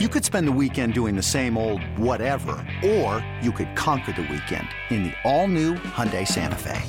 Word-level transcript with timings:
You 0.00 0.08
could 0.08 0.24
spend 0.24 0.48
the 0.48 0.58
weekend 0.60 0.92
doing 0.92 1.14
the 1.14 1.22
same 1.22 1.56
old 1.56 1.80
whatever, 1.96 2.56
or 2.84 3.24
you 3.40 3.52
could 3.52 3.76
conquer 3.76 4.10
the 4.10 4.22
weekend 4.22 4.66
in 4.90 5.04
the 5.04 5.12
all-new 5.22 5.74
Hyundai 5.74 6.26
Santa 6.26 6.56
Fe. 6.56 6.82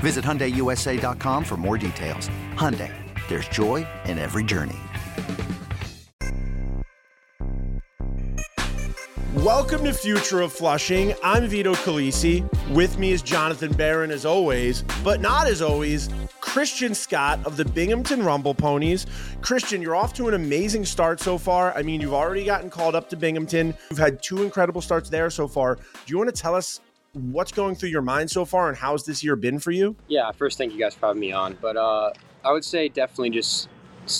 Visit 0.00 0.22
HyundaiUSA.com 0.22 1.42
for 1.42 1.56
more 1.56 1.78
details. 1.78 2.28
Hyundai, 2.52 2.92
there's 3.28 3.48
joy 3.48 3.86
in 4.04 4.18
every 4.18 4.44
journey. 4.44 4.76
Welcome 9.32 9.84
to 9.84 9.94
Future 9.94 10.42
of 10.42 10.52
Flushing. 10.52 11.14
I'm 11.24 11.46
Vito 11.46 11.72
Calisi. 11.76 12.44
With 12.74 12.98
me 12.98 13.12
is 13.12 13.22
Jonathan 13.22 13.72
Barron, 13.72 14.10
as 14.10 14.26
always, 14.26 14.82
but 15.02 15.22
not 15.22 15.46
as 15.46 15.62
always, 15.62 16.10
Christian 16.56 16.94
Scott 16.94 17.38
of 17.44 17.58
the 17.58 17.66
Binghamton 17.66 18.22
Rumble 18.22 18.54
Ponies. 18.54 19.04
Christian, 19.42 19.82
you're 19.82 19.94
off 19.94 20.14
to 20.14 20.26
an 20.26 20.32
amazing 20.32 20.86
start 20.86 21.20
so 21.20 21.36
far. 21.36 21.76
I 21.76 21.82
mean, 21.82 22.00
you've 22.00 22.14
already 22.14 22.46
gotten 22.46 22.70
called 22.70 22.94
up 22.94 23.10
to 23.10 23.16
Binghamton. 23.16 23.74
You've 23.90 23.98
had 23.98 24.22
two 24.22 24.42
incredible 24.42 24.80
starts 24.80 25.10
there 25.10 25.28
so 25.28 25.48
far. 25.48 25.74
Do 25.74 25.82
you 26.06 26.16
want 26.16 26.34
to 26.34 26.42
tell 26.42 26.54
us 26.54 26.80
what's 27.12 27.52
going 27.52 27.74
through 27.74 27.90
your 27.90 28.00
mind 28.00 28.30
so 28.30 28.46
far 28.46 28.70
and 28.70 28.78
how's 28.78 29.04
this 29.04 29.22
year 29.22 29.36
been 29.36 29.58
for 29.58 29.70
you? 29.70 29.96
Yeah, 30.08 30.32
first, 30.32 30.56
thank 30.56 30.72
you 30.72 30.78
guys 30.78 30.94
for 30.94 31.08
having 31.08 31.20
me 31.20 31.30
on. 31.30 31.58
But 31.60 31.76
uh, 31.76 32.14
I 32.42 32.52
would 32.52 32.64
say 32.64 32.88
definitely 32.88 33.38
just 33.38 33.68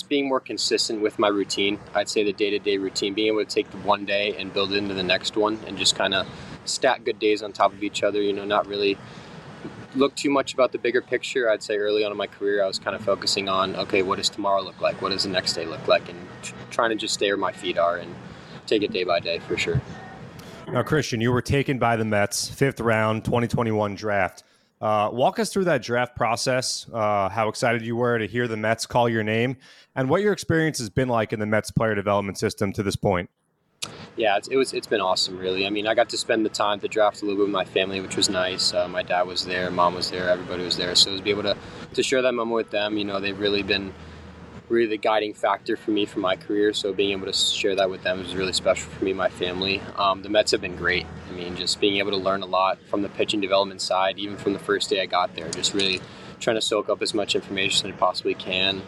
being 0.07 0.29
more 0.29 0.39
consistent 0.39 1.01
with 1.01 1.17
my 1.17 1.29
routine. 1.29 1.79
I'd 1.95 2.07
say 2.07 2.23
the 2.23 2.33
day 2.33 2.51
to 2.51 2.59
day 2.59 2.77
routine, 2.77 3.15
being 3.15 3.29
able 3.29 3.43
to 3.43 3.51
take 3.51 3.71
the 3.71 3.77
one 3.77 4.05
day 4.05 4.35
and 4.37 4.53
build 4.53 4.73
it 4.73 4.77
into 4.77 4.93
the 4.93 5.01
next 5.01 5.37
one 5.37 5.57
and 5.65 5.75
just 5.75 5.95
kind 5.95 6.13
of 6.13 6.27
stack 6.65 7.03
good 7.03 7.17
days 7.17 7.41
on 7.41 7.51
top 7.51 7.73
of 7.73 7.81
each 7.81 8.03
other, 8.03 8.21
you 8.21 8.33
know, 8.33 8.45
not 8.45 8.67
really 8.67 8.95
look 9.97 10.15
too 10.15 10.29
much 10.29 10.53
about 10.53 10.71
the 10.71 10.77
bigger 10.77 11.01
picture. 11.01 11.49
I'd 11.49 11.63
say 11.63 11.77
early 11.77 12.03
on 12.03 12.11
in 12.11 12.17
my 12.17 12.27
career, 12.27 12.63
I 12.63 12.67
was 12.67 12.79
kind 12.79 12.95
of 12.95 13.03
focusing 13.03 13.49
on, 13.49 13.75
okay, 13.75 14.01
what 14.01 14.17
does 14.17 14.29
tomorrow 14.29 14.61
look 14.61 14.79
like? 14.79 15.01
What 15.01 15.09
does 15.09 15.23
the 15.23 15.29
next 15.29 15.53
day 15.53 15.65
look 15.65 15.87
like? 15.87 16.07
And 16.09 16.19
trying 16.69 16.91
to 16.91 16.95
just 16.95 17.13
stay 17.13 17.27
where 17.27 17.37
my 17.37 17.51
feet 17.51 17.77
are 17.77 17.97
and 17.97 18.13
take 18.65 18.83
it 18.83 18.91
day 18.91 19.03
by 19.03 19.19
day 19.19 19.39
for 19.39 19.57
sure. 19.57 19.81
Now, 20.67 20.83
Christian, 20.83 21.21
you 21.21 21.31
were 21.31 21.41
taken 21.41 21.79
by 21.79 21.95
the 21.95 22.05
Mets, 22.05 22.49
fifth 22.49 22.79
round, 22.79 23.23
2021 23.23 23.95
draft. 23.95 24.43
Uh, 24.79 25.09
walk 25.11 25.39
us 25.39 25.51
through 25.51 25.63
that 25.63 25.81
draft 25.81 26.15
process, 26.15 26.85
uh, 26.93 27.29
how 27.29 27.47
excited 27.47 27.81
you 27.83 27.95
were 27.95 28.19
to 28.19 28.27
hear 28.27 28.47
the 28.47 28.57
Mets 28.57 28.85
call 28.85 29.09
your 29.09 29.23
name, 29.23 29.57
and 29.95 30.09
what 30.09 30.21
your 30.21 30.33
experience 30.33 30.77
has 30.77 30.89
been 30.89 31.07
like 31.07 31.33
in 31.33 31.39
the 31.39 31.45
Mets 31.45 31.71
player 31.71 31.95
development 31.95 32.37
system 32.37 32.71
to 32.73 32.83
this 32.83 32.95
point. 32.95 33.29
Yeah, 34.17 34.35
it's, 34.35 34.47
it 34.47 34.55
was. 34.55 34.73
It's 34.73 34.87
been 34.87 34.99
awesome, 34.99 35.37
really. 35.37 35.67
I 35.67 35.69
mean, 35.69 35.85
I 35.85 35.93
got 35.93 36.09
to 36.09 36.17
spend 36.17 36.43
the 36.43 36.49
time 36.49 36.79
to 36.79 36.87
draft 36.87 37.21
a 37.21 37.25
little 37.25 37.37
bit 37.37 37.43
with 37.43 37.53
my 37.53 37.65
family, 37.65 38.01
which 38.01 38.17
was 38.17 38.29
nice. 38.29 38.73
Uh, 38.73 38.87
my 38.87 39.03
dad 39.03 39.27
was 39.27 39.45
there, 39.45 39.69
mom 39.69 39.93
was 39.93 40.09
there, 40.09 40.27
everybody 40.29 40.63
was 40.63 40.75
there, 40.75 40.95
so 40.95 41.11
it 41.11 41.13
was 41.13 41.21
be 41.21 41.29
able 41.29 41.43
to 41.43 41.55
to 41.93 42.03
share 42.03 42.23
that 42.23 42.33
moment 42.33 42.55
with 42.55 42.71
them. 42.71 42.97
You 42.97 43.05
know, 43.05 43.19
they've 43.19 43.39
really 43.39 43.61
been 43.61 43.93
really 44.69 44.87
the 44.87 44.97
guiding 44.97 45.33
factor 45.33 45.77
for 45.77 45.91
me 45.91 46.05
for 46.05 46.19
my 46.19 46.35
career. 46.35 46.73
So 46.73 46.93
being 46.93 47.11
able 47.11 47.27
to 47.27 47.33
share 47.33 47.75
that 47.75 47.89
with 47.91 48.01
them 48.03 48.19
was 48.19 48.35
really 48.35 48.53
special 48.53 48.89
for 48.89 49.05
me 49.05 49.13
my 49.13 49.29
family. 49.29 49.81
Um, 49.95 50.23
the 50.23 50.29
Mets 50.29 50.51
have 50.51 50.61
been 50.61 50.75
great. 50.75 51.05
I 51.29 51.33
mean, 51.33 51.55
just 51.55 51.79
being 51.79 51.97
able 51.97 52.11
to 52.11 52.17
learn 52.17 52.41
a 52.41 52.47
lot 52.47 52.79
from 52.89 53.03
the 53.03 53.09
pitching 53.09 53.39
development 53.39 53.81
side, 53.81 54.17
even 54.17 54.35
from 54.35 54.53
the 54.53 54.59
first 54.59 54.89
day 54.89 54.99
I 54.99 55.05
got 55.05 55.35
there, 55.35 55.49
just 55.51 55.75
really 55.75 56.01
trying 56.39 56.57
to 56.57 56.61
soak 56.61 56.89
up 56.89 57.01
as 57.01 57.13
much 57.13 57.35
information 57.35 57.87
as 57.87 57.95
I 57.95 57.97
possibly 57.97 58.33
can. 58.33 58.81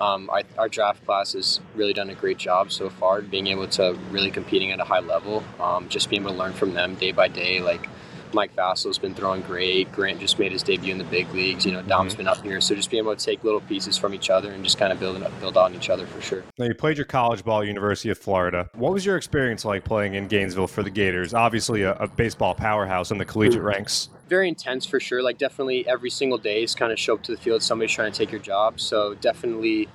Um, 0.00 0.28
our, 0.30 0.42
our, 0.58 0.68
draft 0.68 1.04
class 1.06 1.34
has 1.34 1.60
really 1.76 1.92
done 1.92 2.10
a 2.10 2.14
great 2.14 2.36
job 2.36 2.72
so 2.72 2.90
far, 2.90 3.22
being 3.22 3.46
able 3.46 3.68
to 3.68 3.96
really 4.10 4.30
competing 4.30 4.72
at 4.72 4.80
a 4.80 4.84
high 4.84 5.00
level. 5.00 5.44
Um, 5.60 5.88
just 5.88 6.10
being 6.10 6.22
able 6.22 6.32
to 6.32 6.38
learn 6.38 6.52
from 6.52 6.74
them 6.74 6.96
day 6.96 7.12
by 7.12 7.28
day, 7.28 7.60
like 7.60 7.88
Mike 8.34 8.54
Vasil's 8.54 8.98
been 8.98 9.14
throwing 9.14 9.40
great. 9.42 9.90
Grant 9.92 10.20
just 10.20 10.38
made 10.38 10.52
his 10.52 10.62
debut 10.62 10.92
in 10.92 10.98
the 10.98 11.04
big 11.04 11.32
leagues. 11.32 11.64
You 11.64 11.72
know, 11.72 11.82
Dom's 11.82 12.12
mm-hmm. 12.12 12.18
been 12.18 12.28
up 12.28 12.42
here, 12.42 12.60
so 12.60 12.74
just 12.74 12.90
being 12.90 13.02
able 13.02 13.16
to 13.16 13.24
take 13.24 13.44
little 13.44 13.60
pieces 13.60 13.96
from 13.96 14.12
each 14.14 14.30
other 14.30 14.50
and 14.50 14.64
just 14.64 14.78
kind 14.78 14.92
of 14.92 15.00
build 15.00 15.22
up, 15.22 15.40
build 15.40 15.56
on 15.56 15.74
each 15.74 15.88
other 15.88 16.06
for 16.06 16.20
sure. 16.20 16.42
Now 16.58 16.66
you 16.66 16.74
played 16.74 16.98
your 16.98 17.06
college 17.06 17.44
ball 17.44 17.62
at 17.62 17.66
University 17.66 18.10
of 18.10 18.18
Florida. 18.18 18.68
What 18.74 18.92
was 18.92 19.06
your 19.06 19.16
experience 19.16 19.64
like 19.64 19.84
playing 19.84 20.14
in 20.14 20.28
Gainesville 20.28 20.66
for 20.66 20.82
the 20.82 20.90
Gators? 20.90 21.32
Obviously, 21.32 21.82
a, 21.82 21.94
a 21.94 22.08
baseball 22.08 22.54
powerhouse 22.54 23.10
in 23.10 23.18
the 23.18 23.24
collegiate 23.24 23.58
mm-hmm. 23.58 23.68
ranks. 23.68 24.08
Very 24.28 24.48
intense 24.48 24.86
for 24.86 24.98
sure. 25.00 25.22
Like 25.22 25.38
definitely 25.38 25.86
every 25.86 26.10
single 26.10 26.38
day 26.38 26.62
is 26.62 26.74
kind 26.74 26.92
of 26.92 26.98
show 26.98 27.14
up 27.14 27.22
to 27.24 27.32
the 27.32 27.40
field. 27.40 27.62
Somebody's 27.62 27.94
trying 27.94 28.10
to 28.10 28.18
take 28.18 28.32
your 28.32 28.40
job. 28.40 28.80
So 28.80 29.14
definitely 29.14 29.88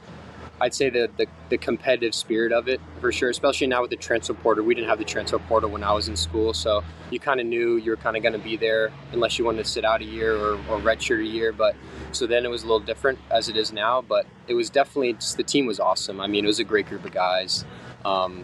I'd 0.61 0.73
say 0.73 0.89
the, 0.89 1.09
the, 1.17 1.27
the 1.49 1.57
competitive 1.57 2.13
spirit 2.13 2.51
of 2.51 2.67
it 2.67 2.81
for 2.99 3.11
sure, 3.11 3.29
especially 3.29 3.67
now 3.67 3.81
with 3.81 3.89
the 3.89 3.95
transfer 3.95 4.33
portal. 4.33 4.65
We 4.65 4.75
didn't 4.75 4.89
have 4.89 4.99
the 4.99 5.05
transfer 5.05 5.39
portal 5.39 5.69
when 5.69 5.83
I 5.83 5.93
was 5.93 6.09
in 6.09 6.17
school, 6.17 6.53
so 6.53 6.83
you 7.11 7.19
kind 7.19 7.39
of 7.39 7.45
knew 7.45 7.77
you 7.77 7.91
were 7.91 7.97
kind 7.97 8.17
of 8.17 8.23
going 8.23 8.33
to 8.33 8.39
be 8.39 8.57
there 8.57 8.91
unless 9.13 9.39
you 9.39 9.45
wanted 9.45 9.63
to 9.63 9.69
sit 9.69 9.85
out 9.85 10.01
a 10.01 10.05
year 10.05 10.35
or, 10.35 10.53
or 10.69 10.79
redshirt 10.79 11.21
a 11.21 11.27
year. 11.27 11.51
But 11.53 11.75
so 12.11 12.27
then 12.27 12.45
it 12.45 12.49
was 12.49 12.63
a 12.63 12.65
little 12.65 12.79
different 12.79 13.19
as 13.31 13.47
it 13.47 13.55
is 13.55 13.71
now. 13.71 14.01
But 14.01 14.25
it 14.47 14.53
was 14.53 14.69
definitely 14.69 15.13
just 15.13 15.37
the 15.37 15.43
team 15.43 15.65
was 15.65 15.79
awesome. 15.79 16.19
I 16.19 16.27
mean, 16.27 16.43
it 16.43 16.47
was 16.47 16.59
a 16.59 16.65
great 16.65 16.87
group 16.87 17.05
of 17.05 17.11
guys. 17.11 17.63
Um, 18.03 18.43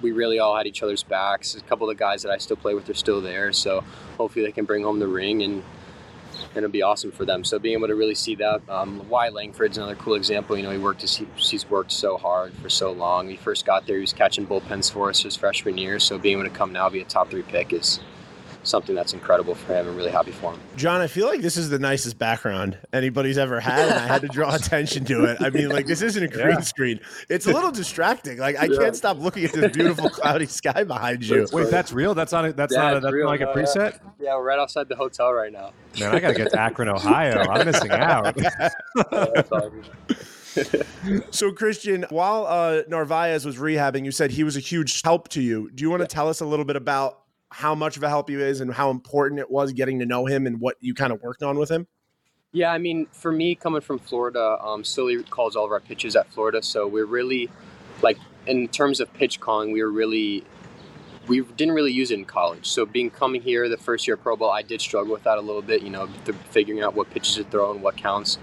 we 0.00 0.12
really 0.12 0.38
all 0.38 0.56
had 0.56 0.66
each 0.66 0.82
other's 0.82 1.02
backs. 1.02 1.56
A 1.56 1.60
couple 1.62 1.90
of 1.90 1.96
the 1.96 1.98
guys 1.98 2.22
that 2.22 2.30
I 2.30 2.38
still 2.38 2.56
play 2.56 2.74
with 2.74 2.88
are 2.88 2.94
still 2.94 3.20
there, 3.20 3.52
so 3.52 3.82
hopefully 4.16 4.44
they 4.44 4.52
can 4.52 4.64
bring 4.64 4.84
home 4.84 5.00
the 5.00 5.08
ring 5.08 5.42
and 5.42 5.64
and 6.50 6.58
it'll 6.58 6.70
be 6.70 6.82
awesome 6.82 7.10
for 7.10 7.24
them. 7.24 7.44
So 7.44 7.58
being 7.58 7.74
able 7.74 7.88
to 7.88 7.94
really 7.94 8.14
see 8.14 8.34
that, 8.36 8.60
um, 8.68 9.08
Wyatt 9.08 9.34
Langford's 9.34 9.76
another 9.76 9.96
cool 9.96 10.14
example. 10.14 10.56
You 10.56 10.62
know, 10.62 10.70
he 10.70 10.78
worked 10.78 11.02
he's 11.02 11.70
worked 11.70 11.92
so 11.92 12.16
hard 12.16 12.52
for 12.54 12.68
so 12.68 12.92
long. 12.92 13.28
He 13.28 13.36
first 13.36 13.64
got 13.66 13.86
there, 13.86 13.96
he 13.96 14.02
was 14.02 14.12
catching 14.12 14.46
bullpens 14.46 14.90
for 14.90 15.10
us 15.10 15.22
his 15.22 15.36
freshman 15.36 15.78
year. 15.78 15.98
So 15.98 16.18
being 16.18 16.38
able 16.38 16.48
to 16.48 16.54
come 16.54 16.72
now 16.72 16.88
be 16.88 17.00
a 17.00 17.04
top 17.04 17.30
three 17.30 17.42
pick 17.42 17.72
is 17.72 18.00
something 18.68 18.94
that's 18.94 19.12
incredible 19.12 19.54
for 19.54 19.74
him. 19.74 19.88
I'm 19.88 19.96
really 19.96 20.10
happy 20.10 20.30
for 20.30 20.52
him. 20.52 20.60
John, 20.76 21.00
I 21.00 21.06
feel 21.06 21.26
like 21.26 21.40
this 21.40 21.56
is 21.56 21.70
the 21.70 21.78
nicest 21.78 22.18
background 22.18 22.78
anybody's 22.92 23.38
ever 23.38 23.60
had, 23.60 23.88
and 23.88 23.98
I 23.98 24.06
had 24.06 24.22
to 24.22 24.28
draw 24.28 24.54
attention 24.54 25.04
to 25.06 25.24
it. 25.24 25.38
I 25.40 25.50
mean, 25.50 25.68
like 25.68 25.86
this 25.86 26.02
isn't 26.02 26.22
a 26.22 26.28
green 26.28 26.50
yeah. 26.50 26.60
screen; 26.60 27.00
it's 27.28 27.46
a 27.46 27.52
little 27.52 27.72
distracting. 27.72 28.38
Like 28.38 28.56
I 28.56 28.66
yeah. 28.66 28.78
can't 28.78 28.96
stop 28.96 29.18
looking 29.18 29.44
at 29.44 29.52
this 29.52 29.74
beautiful 29.74 30.10
cloudy 30.10 30.46
sky 30.46 30.84
behind 30.84 31.24
you. 31.24 31.46
Wait, 31.52 31.70
that's 31.70 31.92
real? 31.92 32.14
That's 32.14 32.32
not. 32.32 32.44
A, 32.44 32.52
that's 32.52 32.74
yeah, 32.74 32.82
not. 32.82 32.96
A, 32.96 33.00
that's 33.00 33.12
real. 33.12 33.26
like 33.26 33.40
a 33.40 33.46
preset. 33.46 34.00
Yeah, 34.20 34.36
we're 34.36 34.44
right 34.44 34.58
outside 34.58 34.88
the 34.88 34.96
hotel 34.96 35.32
right 35.32 35.52
now. 35.52 35.72
Man, 35.98 36.14
I 36.14 36.20
gotta 36.20 36.34
get 36.34 36.50
to 36.50 36.60
Akron, 36.60 36.88
Ohio. 36.88 37.40
I'm 37.48 37.64
missing 37.66 37.90
out. 37.92 38.36
so 41.30 41.52
Christian, 41.52 42.04
while 42.10 42.46
uh, 42.46 42.82
Narvaez 42.88 43.44
was 43.44 43.56
rehabbing, 43.56 44.04
you 44.04 44.10
said 44.10 44.30
he 44.30 44.44
was 44.44 44.56
a 44.56 44.60
huge 44.60 45.02
help 45.02 45.28
to 45.28 45.42
you. 45.42 45.70
Do 45.74 45.82
you 45.82 45.90
want 45.90 46.02
to 46.02 46.06
tell 46.06 46.28
us 46.28 46.40
a 46.40 46.46
little 46.46 46.64
bit 46.64 46.76
about 46.76 47.20
how 47.50 47.74
much 47.74 47.96
of 47.96 48.02
a 48.02 48.08
help 48.08 48.28
he 48.28 48.36
is 48.36 48.60
and 48.60 48.72
how 48.72 48.90
important 48.90 49.40
it 49.40 49.50
was 49.50 49.72
getting 49.72 49.98
to 50.00 50.06
know 50.06 50.26
him 50.26 50.46
and 50.46 50.60
what 50.60 50.76
you 50.80 50.94
kind 50.94 51.12
of 51.12 51.22
worked 51.22 51.42
on 51.42 51.58
with 51.58 51.70
him? 51.70 51.86
Yeah, 52.52 52.72
I 52.72 52.78
mean, 52.78 53.06
for 53.12 53.30
me, 53.30 53.54
coming 53.54 53.80
from 53.80 53.98
Florida, 53.98 54.58
um, 54.62 54.82
Sully 54.82 55.22
calls 55.24 55.54
all 55.54 55.66
of 55.66 55.72
our 55.72 55.80
pitches 55.80 56.16
at 56.16 56.32
Florida, 56.32 56.62
so 56.62 56.86
we're 56.86 57.06
really 57.06 57.50
like 58.02 58.18
in 58.46 58.68
terms 58.68 59.00
of 59.00 59.12
pitch 59.12 59.40
calling, 59.40 59.72
we 59.72 59.82
were 59.82 59.90
really 59.90 60.44
we 61.26 61.42
didn't 61.42 61.74
really 61.74 61.92
use 61.92 62.10
it 62.10 62.18
in 62.18 62.24
college. 62.24 62.66
So 62.66 62.86
being 62.86 63.10
coming 63.10 63.42
here 63.42 63.68
the 63.68 63.76
first 63.76 64.06
year 64.06 64.14
of 64.14 64.22
pro 64.22 64.34
ball, 64.34 64.50
I 64.50 64.62
did 64.62 64.80
struggle 64.80 65.12
with 65.12 65.24
that 65.24 65.36
a 65.36 65.42
little 65.42 65.62
bit. 65.62 65.82
You 65.82 65.90
know, 65.90 66.06
figuring 66.50 66.82
out 66.82 66.94
what 66.94 67.10
pitches 67.10 67.34
to 67.36 67.44
throw 67.44 67.70
and 67.70 67.82
what 67.82 67.96
counts, 67.96 68.38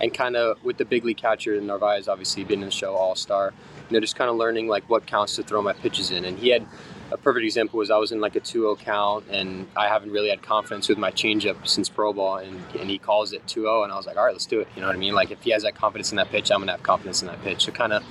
and 0.00 0.14
kind 0.14 0.36
of 0.36 0.62
with 0.64 0.76
the 0.76 0.84
big 0.84 1.04
league 1.04 1.16
catcher 1.16 1.60
Narvaez, 1.60 2.06
obviously 2.06 2.44
been 2.44 2.60
in 2.60 2.66
the 2.66 2.70
show 2.70 2.94
All 2.94 3.16
Star. 3.16 3.52
You 3.90 3.94
know, 3.94 4.00
just 4.00 4.16
kind 4.16 4.30
of 4.30 4.36
learning 4.36 4.68
like 4.68 4.88
what 4.88 5.06
counts 5.06 5.34
to 5.36 5.42
throw 5.42 5.62
my 5.62 5.72
pitches 5.72 6.12
in, 6.12 6.24
and 6.24 6.38
he 6.38 6.50
had 6.50 6.64
a 7.10 7.16
perfect 7.16 7.44
example 7.44 7.78
was 7.78 7.90
I 7.90 7.96
was 7.96 8.12
in 8.12 8.20
like 8.20 8.36
a 8.36 8.40
2-0 8.40 8.78
count 8.80 9.26
and 9.30 9.66
I 9.76 9.88
haven't 9.88 10.10
really 10.10 10.28
had 10.28 10.42
confidence 10.42 10.88
with 10.88 10.98
my 10.98 11.10
changeup 11.10 11.66
since 11.66 11.88
pro 11.88 12.12
ball 12.12 12.36
and, 12.36 12.62
and 12.78 12.90
he 12.90 12.98
calls 12.98 13.32
it 13.32 13.46
2-0 13.46 13.84
and 13.84 13.92
I 13.92 13.96
was 13.96 14.06
like 14.06 14.16
all 14.16 14.24
right 14.24 14.34
let's 14.34 14.46
do 14.46 14.60
it. 14.60 14.68
You 14.74 14.82
know 14.82 14.88
what 14.88 14.96
I 14.96 14.98
mean? 14.98 15.14
Like 15.14 15.30
if 15.30 15.42
he 15.42 15.50
has 15.50 15.62
that 15.62 15.74
confidence 15.74 16.10
in 16.10 16.16
that 16.16 16.28
pitch 16.28 16.50
I'm 16.50 16.60
gonna 16.60 16.72
have 16.72 16.82
confidence 16.82 17.22
in 17.22 17.28
that 17.28 17.42
pitch. 17.42 17.64
So 17.64 17.72
kind 17.72 17.92
of 17.92 18.02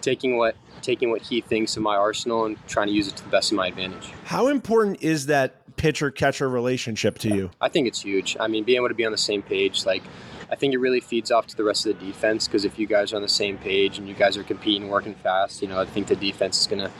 taking 0.00 0.36
what 0.36 0.56
taking 0.82 1.10
what 1.10 1.22
he 1.22 1.40
thinks 1.40 1.76
of 1.76 1.82
my 1.82 1.96
arsenal 1.96 2.44
and 2.44 2.56
trying 2.66 2.88
to 2.88 2.92
use 2.92 3.08
it 3.08 3.16
to 3.16 3.24
the 3.24 3.30
best 3.30 3.52
of 3.52 3.56
my 3.56 3.68
advantage. 3.68 4.10
How 4.24 4.48
important 4.48 5.02
is 5.02 5.26
that 5.26 5.76
pitcher 5.76 6.10
catcher 6.10 6.48
relationship 6.48 7.18
to 7.20 7.28
you? 7.28 7.50
I 7.60 7.68
think 7.68 7.86
it's 7.88 8.02
huge. 8.02 8.36
I 8.38 8.48
mean 8.48 8.64
being 8.64 8.76
able 8.76 8.88
to 8.88 8.94
be 8.94 9.06
on 9.06 9.12
the 9.12 9.18
same 9.18 9.42
page 9.42 9.86
like 9.86 10.02
I 10.50 10.56
think 10.56 10.74
it 10.74 10.78
really 10.78 11.00
feeds 11.00 11.30
off 11.30 11.46
to 11.46 11.56
the 11.56 11.64
rest 11.64 11.86
of 11.86 11.98
the 11.98 12.04
defense 12.04 12.46
because 12.46 12.66
if 12.66 12.78
you 12.78 12.86
guys 12.86 13.14
are 13.14 13.16
on 13.16 13.22
the 13.22 13.28
same 13.28 13.56
page 13.56 13.96
and 13.96 14.06
you 14.06 14.14
guys 14.14 14.36
are 14.36 14.44
competing 14.44 14.88
working 14.88 15.14
fast 15.14 15.62
you 15.62 15.68
know 15.68 15.80
I 15.80 15.86
think 15.86 16.08
the 16.08 16.16
defense 16.16 16.60
is 16.60 16.66
gonna 16.66 16.90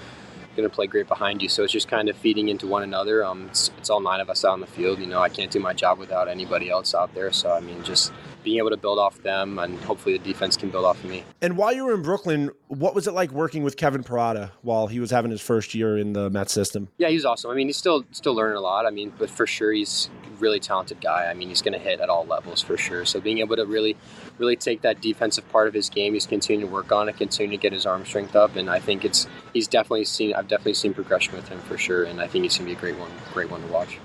going 0.56 0.68
to 0.68 0.74
play 0.74 0.86
great 0.86 1.08
behind 1.08 1.42
you. 1.42 1.48
So 1.48 1.62
it's 1.64 1.72
just 1.72 1.88
kind 1.88 2.08
of 2.08 2.16
feeding 2.16 2.48
into 2.48 2.66
one 2.66 2.82
another. 2.82 3.24
Um, 3.24 3.46
it's, 3.48 3.70
it's 3.78 3.90
all 3.90 4.00
nine 4.00 4.20
of 4.20 4.30
us 4.30 4.44
out 4.44 4.52
on 4.52 4.60
the 4.60 4.66
field. 4.66 4.98
You 4.98 5.06
know, 5.06 5.20
I 5.20 5.28
can't 5.28 5.50
do 5.50 5.60
my 5.60 5.72
job 5.72 5.98
without 5.98 6.28
anybody 6.28 6.70
else 6.70 6.94
out 6.94 7.14
there. 7.14 7.32
So 7.32 7.52
I 7.52 7.60
mean, 7.60 7.82
just 7.82 8.12
being 8.42 8.58
able 8.58 8.70
to 8.70 8.76
build 8.76 8.98
off 8.98 9.22
them, 9.22 9.58
and 9.58 9.78
hopefully 9.80 10.16
the 10.16 10.24
defense 10.24 10.56
can 10.56 10.70
build 10.70 10.84
off 10.84 11.02
of 11.02 11.10
me. 11.10 11.24
And 11.40 11.56
while 11.56 11.72
you 11.72 11.84
were 11.84 11.94
in 11.94 12.02
Brooklyn, 12.02 12.50
what 12.68 12.94
was 12.94 13.06
it 13.06 13.12
like 13.12 13.30
working 13.32 13.62
with 13.62 13.76
Kevin 13.76 14.02
Parada 14.02 14.50
while 14.62 14.86
he 14.86 15.00
was 15.00 15.10
having 15.10 15.30
his 15.30 15.40
first 15.40 15.74
year 15.74 15.96
in 15.96 16.12
the 16.12 16.30
Met 16.30 16.50
system? 16.50 16.88
Yeah, 16.98 17.08
he's 17.08 17.24
awesome. 17.24 17.50
I 17.50 17.54
mean, 17.54 17.68
he's 17.68 17.76
still 17.76 18.04
still 18.12 18.34
learning 18.34 18.56
a 18.56 18.60
lot. 18.60 18.86
I 18.86 18.90
mean, 18.90 19.12
but 19.18 19.30
for 19.30 19.46
sure, 19.46 19.72
he's 19.72 20.10
a 20.24 20.40
really 20.40 20.60
talented 20.60 21.00
guy. 21.00 21.26
I 21.26 21.34
mean, 21.34 21.48
he's 21.48 21.62
going 21.62 21.74
to 21.74 21.78
hit 21.78 22.00
at 22.00 22.08
all 22.08 22.24
levels 22.24 22.62
for 22.62 22.76
sure. 22.76 23.04
So 23.04 23.20
being 23.20 23.38
able 23.38 23.56
to 23.56 23.64
really 23.64 23.96
really 24.38 24.56
take 24.56 24.82
that 24.82 25.00
defensive 25.00 25.48
part 25.50 25.68
of 25.68 25.74
his 25.74 25.88
game, 25.88 26.14
he's 26.14 26.26
continuing 26.26 26.68
to 26.68 26.72
work 26.72 26.90
on 26.92 27.08
it, 27.08 27.16
continuing 27.16 27.58
to 27.58 27.62
get 27.62 27.72
his 27.72 27.86
arm 27.86 28.04
strength 28.04 28.34
up, 28.34 28.56
and 28.56 28.68
I 28.68 28.78
think 28.78 29.04
it's 29.04 29.26
he's 29.52 29.68
definitely 29.68 30.04
seen. 30.04 30.34
I've 30.34 30.48
definitely 30.48 30.74
seen 30.74 30.94
progression 30.94 31.34
with 31.34 31.48
him 31.48 31.60
for 31.60 31.78
sure, 31.78 32.04
and 32.04 32.20
I 32.20 32.26
think 32.26 32.44
he's 32.44 32.56
going 32.56 32.68
to 32.68 32.74
be 32.74 32.78
a 32.78 32.80
great 32.80 32.98
one, 32.98 33.10
great 33.32 33.50
one 33.50 33.62
to 33.62 33.68
watch. 33.68 33.98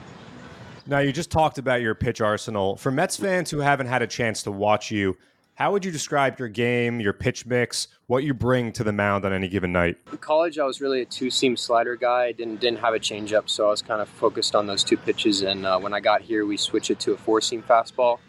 Now, 0.90 1.00
you 1.00 1.12
just 1.12 1.30
talked 1.30 1.58
about 1.58 1.82
your 1.82 1.94
pitch 1.96 2.22
arsenal. 2.22 2.78
For 2.78 2.92
Mets 2.92 3.18
fans 3.18 3.52
who 3.52 3.60
haven't 3.60 3.88
had 3.88 4.02
a 4.02 4.08
chance 4.08 4.44
to 4.44 4.52
watch 4.52 4.90
you, 4.90 5.18
How 5.58 5.72
would 5.72 5.84
you 5.84 5.90
describe 5.90 6.38
your 6.38 6.50
game, 6.50 7.00
your 7.00 7.14
pitch 7.14 7.48
mix, 7.48 7.88
what 8.06 8.24
you 8.24 8.36
bring 8.36 8.72
to 8.74 8.84
the 8.84 8.94
mound 8.94 9.26
on 9.26 9.34
any 9.34 9.48
given 9.48 9.72
night? 9.72 9.98
In 10.12 10.20
college, 10.20 10.60
I 10.60 10.66
was 10.66 10.82
really 10.82 11.02
a 11.02 11.06
two-seam 11.06 11.58
slider 11.58 11.96
guy. 11.96 12.26
I 12.26 12.32
didn't 12.32 12.60
didn't 12.60 12.78
have 12.78 12.94
a 12.94 13.00
changeup, 13.00 13.50
so 13.50 13.66
I 13.66 13.72
was 13.72 13.82
kind 13.82 14.00
of 14.00 14.08
focused 14.08 14.54
on 14.54 14.68
those 14.68 14.84
two 14.84 14.98
pitches. 14.98 15.42
And 15.42 15.66
uh, 15.66 15.80
when 15.80 15.96
I 15.96 16.00
got 16.00 16.22
here, 16.22 16.46
we 16.46 16.58
switched 16.58 16.92
it 16.92 17.00
to 17.00 17.14
a 17.14 17.18
four-seam 17.18 17.64
fastball. 17.64 18.20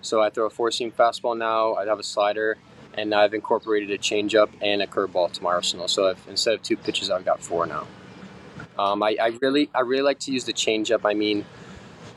So 0.00 0.20
I 0.20 0.30
throw 0.30 0.46
a 0.46 0.50
four-seam 0.50 0.90
fastball 0.90 1.38
now. 1.38 1.74
I 1.74 1.86
have 1.86 2.00
a 2.00 2.02
slider, 2.02 2.58
and 2.94 3.14
I've 3.14 3.32
incorporated 3.32 3.92
a 3.92 3.98
changeup 3.98 4.48
and 4.60 4.82
a 4.82 4.88
curveball 4.88 5.30
to 5.34 5.42
my 5.44 5.50
arsenal. 5.50 5.86
So 5.86 6.08
I've, 6.08 6.26
instead 6.28 6.54
of 6.54 6.62
two 6.62 6.76
pitches, 6.76 7.10
I've 7.10 7.24
got 7.24 7.40
four 7.40 7.64
now. 7.64 7.86
Um, 8.76 9.04
I, 9.04 9.16
I 9.20 9.38
really 9.40 9.70
I 9.72 9.82
really 9.82 10.02
like 10.02 10.18
to 10.20 10.32
use 10.32 10.46
the 10.46 10.52
changeup. 10.52 11.02
I 11.04 11.14
mean 11.14 11.44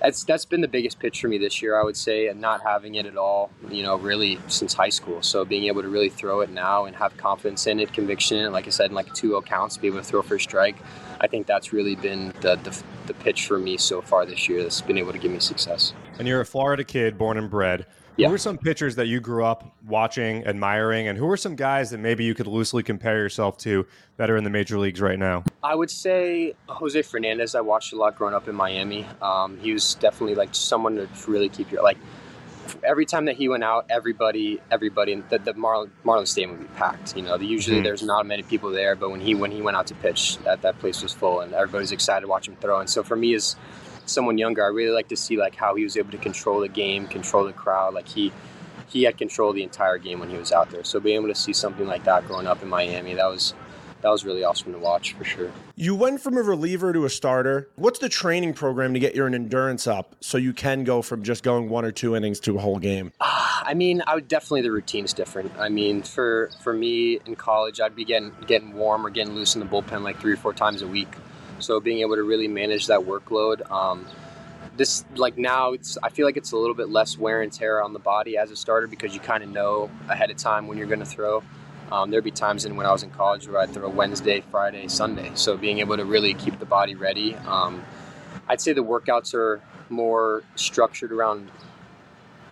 that's 0.05 0.23
that's 0.23 0.45
been 0.45 0.61
the 0.61 0.67
biggest 0.67 0.99
pitch 0.99 1.19
for 1.19 1.27
me 1.27 1.39
this 1.39 1.63
year, 1.63 1.79
I 1.79 1.83
would 1.83 1.97
say, 1.97 2.27
and 2.27 2.39
not 2.39 2.61
having 2.61 2.95
it 2.95 3.07
at 3.07 3.17
all, 3.17 3.49
you 3.69 3.81
know, 3.81 3.95
really 3.95 4.37
since 4.47 4.73
high 4.73 4.89
school. 4.89 5.23
So 5.23 5.43
being 5.43 5.63
able 5.63 5.81
to 5.81 5.87
really 5.87 6.09
throw 6.09 6.41
it 6.41 6.51
now 6.51 6.85
and 6.85 6.95
have 6.95 7.17
confidence 7.17 7.65
in 7.65 7.79
it, 7.79 7.91
conviction 7.91 8.37
it, 8.37 8.51
like 8.51 8.67
I 8.67 8.69
said, 8.69 8.91
in 8.91 8.95
like 8.95 9.07
2-0 9.07 9.43
counts, 9.45 9.77
be 9.77 9.87
able 9.87 9.97
to 9.97 10.03
throw 10.03 10.21
for 10.21 10.35
a 10.35 10.39
strike, 10.39 10.75
I 11.21 11.27
think 11.27 11.47
that's 11.47 11.73
really 11.73 11.95
been 11.95 12.33
the, 12.41 12.55
the, 12.57 12.83
the 13.07 13.15
pitch 13.15 13.47
for 13.47 13.57
me 13.57 13.77
so 13.77 13.99
far 13.99 14.27
this 14.27 14.47
year 14.47 14.61
that's 14.61 14.81
been 14.81 14.99
able 14.99 15.11
to 15.11 15.17
give 15.17 15.31
me 15.31 15.39
success. 15.39 15.93
And 16.19 16.27
you're 16.27 16.41
a 16.41 16.45
Florida 16.45 16.83
kid, 16.83 17.17
born 17.17 17.37
and 17.37 17.49
bred. 17.49 17.87
Yeah. 18.17 18.29
Who 18.29 18.35
are 18.35 18.38
some 18.38 18.57
pitchers 18.57 18.95
that 18.95 19.07
you 19.07 19.19
grew 19.19 19.44
up 19.44 19.75
watching, 19.85 20.45
admiring, 20.47 21.07
and 21.07 21.17
who 21.17 21.29
are 21.29 21.38
some 21.38 21.56
guys 21.56 21.89
that 21.89 21.97
maybe 21.97 22.23
you 22.23 22.33
could 22.33 22.47
loosely 22.47 22.81
compare 22.81 23.17
yourself 23.17 23.57
to 23.59 23.85
that 24.17 24.29
are 24.29 24.38
in 24.38 24.45
the 24.45 24.50
major 24.50 24.79
leagues 24.79 25.01
right 25.01 25.19
now? 25.19 25.44
I 25.62 25.75
would 25.75 25.91
say 25.91 26.56
Jose 26.69 27.01
Fernandez. 27.01 27.56
I 27.56 27.62
watched 27.62 27.91
a 27.91 27.97
lot 27.97 28.15
growing 28.17 28.33
up 28.33 28.47
in 28.47 28.56
Miami. 28.56 29.06
Um, 29.21 29.57
he 29.59 29.73
was 29.73 29.95
definitely 29.95 30.35
like 30.35 30.50
someone 30.56 30.95
to 30.95 31.07
really 31.27 31.50
keep 31.50 31.71
your 31.71 31.83
like. 31.83 31.97
Every 32.83 33.06
time 33.06 33.25
that 33.25 33.35
he 33.35 33.47
went 33.47 33.63
out, 33.63 33.85
everybody, 33.89 34.59
everybody, 34.71 35.15
the, 35.29 35.38
the 35.38 35.53
Marlin, 35.53 35.91
Marlin 36.03 36.25
Stadium 36.25 36.57
would 36.57 36.62
be 36.62 36.73
packed. 36.75 37.15
You 37.15 37.21
know, 37.21 37.38
the, 37.38 37.45
usually 37.45 37.77
mm-hmm. 37.77 37.83
there's 37.83 38.01
not 38.01 38.25
many 38.25 38.41
people 38.44 38.71
there, 38.71 38.95
but 38.95 39.12
when 39.12 39.19
he 39.19 39.35
when 39.35 39.51
he 39.51 39.62
went 39.62 39.77
out 39.77 39.88
to 39.88 39.95
pitch, 39.95 40.38
that 40.39 40.62
that 40.62 40.79
place 40.79 41.03
was 41.03 41.13
full, 41.13 41.41
and 41.41 41.53
everybody's 41.53 41.91
excited 41.91 42.21
to 42.21 42.27
watch 42.27 42.47
him 42.47 42.56
throw. 42.56 42.79
And 42.79 42.89
so 42.89 43.03
for 43.03 43.15
me, 43.15 43.35
as 43.35 43.56
someone 44.05 44.37
younger, 44.37 44.63
I 44.63 44.67
really 44.67 44.93
like 44.93 45.07
to 45.09 45.17
see 45.17 45.37
like 45.37 45.55
how 45.55 45.75
he 45.75 45.83
was 45.83 45.97
able 45.97 46.11
to 46.11 46.17
control 46.17 46.59
the 46.59 46.69
game, 46.69 47.07
control 47.07 47.45
the 47.45 47.53
crowd. 47.53 47.93
Like 47.93 48.07
he 48.07 48.31
he 48.87 49.03
had 49.03 49.17
control 49.17 49.51
the 49.51 49.63
entire 49.63 49.97
game 49.97 50.19
when 50.19 50.29
he 50.29 50.37
was 50.37 50.51
out 50.51 50.69
there. 50.71 50.83
So 50.83 50.99
being 50.99 51.17
able 51.17 51.27
to 51.27 51.35
see 51.35 51.53
something 51.53 51.87
like 51.87 52.03
that 52.05 52.27
growing 52.27 52.47
up 52.47 52.61
in 52.61 52.69
Miami, 52.69 53.13
that 53.15 53.25
was 53.25 53.53
that 54.05 54.11
was 54.11 54.23
really 54.23 54.43
awesome 54.43 54.71
to 54.71 54.77
watch 54.77 55.13
for 55.13 55.23
sure. 55.23 55.51
You 55.75 55.95
went 55.95 56.21
from 56.21 56.37
a 56.37 56.43
reliever 56.43 56.93
to 56.93 57.05
a 57.05 57.09
starter. 57.09 57.69
What's 57.75 57.97
the 57.97 58.07
training 58.07 58.53
program 58.53 58.93
to 58.93 58.99
get 58.99 59.15
your 59.15 59.25
endurance 59.25 59.87
up 59.87 60.15
so 60.21 60.37
you 60.37 60.53
can 60.53 60.83
go 60.83 61.01
from 61.01 61.23
just 61.23 61.43
going 61.43 61.69
one 61.69 61.85
or 61.85 61.91
two 61.91 62.15
innings 62.15 62.39
to 62.41 62.55
a 62.55 62.59
whole 62.59 62.77
game? 62.77 63.11
Uh, 63.19 63.61
I 63.63 63.73
mean, 63.73 64.03
I 64.05 64.13
would 64.13 64.27
definitely 64.27 64.61
the 64.61 64.71
routine's 64.71 65.11
different. 65.11 65.51
I 65.57 65.69
mean, 65.69 66.03
for 66.03 66.51
for 66.61 66.71
me 66.71 67.19
in 67.25 67.35
college, 67.35 67.79
I'd 67.81 67.95
be 67.95 68.05
getting 68.05 68.31
getting 68.45 68.73
warm 68.73 69.05
or 69.05 69.09
getting 69.09 69.33
loose 69.33 69.55
in 69.55 69.59
the 69.59 69.65
bullpen 69.65 70.03
like 70.03 70.19
three 70.19 70.33
or 70.33 70.37
four 70.37 70.53
times 70.53 70.83
a 70.83 70.87
week. 70.87 71.09
So 71.59 71.79
being 71.79 71.99
able 71.99 72.15
to 72.15 72.23
really 72.23 72.47
manage 72.47 72.87
that 72.87 73.01
workload. 73.01 73.69
Um, 73.71 74.05
this 74.77 75.05
like 75.15 75.37
now 75.37 75.71
it's 75.73 75.97
I 76.03 76.09
feel 76.09 76.25
like 76.25 76.37
it's 76.37 76.51
a 76.51 76.57
little 76.57 76.75
bit 76.75 76.89
less 76.89 77.17
wear 77.17 77.41
and 77.41 77.51
tear 77.51 77.81
on 77.81 77.93
the 77.93 77.99
body 77.99 78.37
as 78.37 78.51
a 78.51 78.55
starter 78.55 78.87
because 78.87 79.13
you 79.13 79.19
kind 79.19 79.43
of 79.43 79.49
know 79.49 79.89
ahead 80.09 80.29
of 80.31 80.37
time 80.37 80.67
when 80.67 80.77
you're 80.77 80.87
going 80.87 80.99
to 80.99 81.05
throw. 81.05 81.43
Um, 81.91 82.09
there'd 82.09 82.23
be 82.23 82.31
times 82.31 82.65
in 82.65 82.75
when 82.75 82.85
I 82.85 82.91
was 82.91 83.03
in 83.03 83.11
college 83.11 83.47
where 83.47 83.61
I'd 83.61 83.69
throw 83.69 83.87
Wednesday, 83.89 84.41
Friday, 84.51 84.87
Sunday. 84.87 85.31
So 85.35 85.55
being 85.55 85.79
able 85.79 85.97
to 85.97 86.05
really 86.05 86.33
keep 86.33 86.59
the 86.59 86.65
body 86.65 86.95
ready. 86.95 87.35
Um, 87.35 87.83
I'd 88.47 88.59
say 88.59 88.73
the 88.73 88.83
workouts 88.83 89.33
are 89.33 89.61
more 89.89 90.43
structured 90.55 91.11
around 91.11 91.51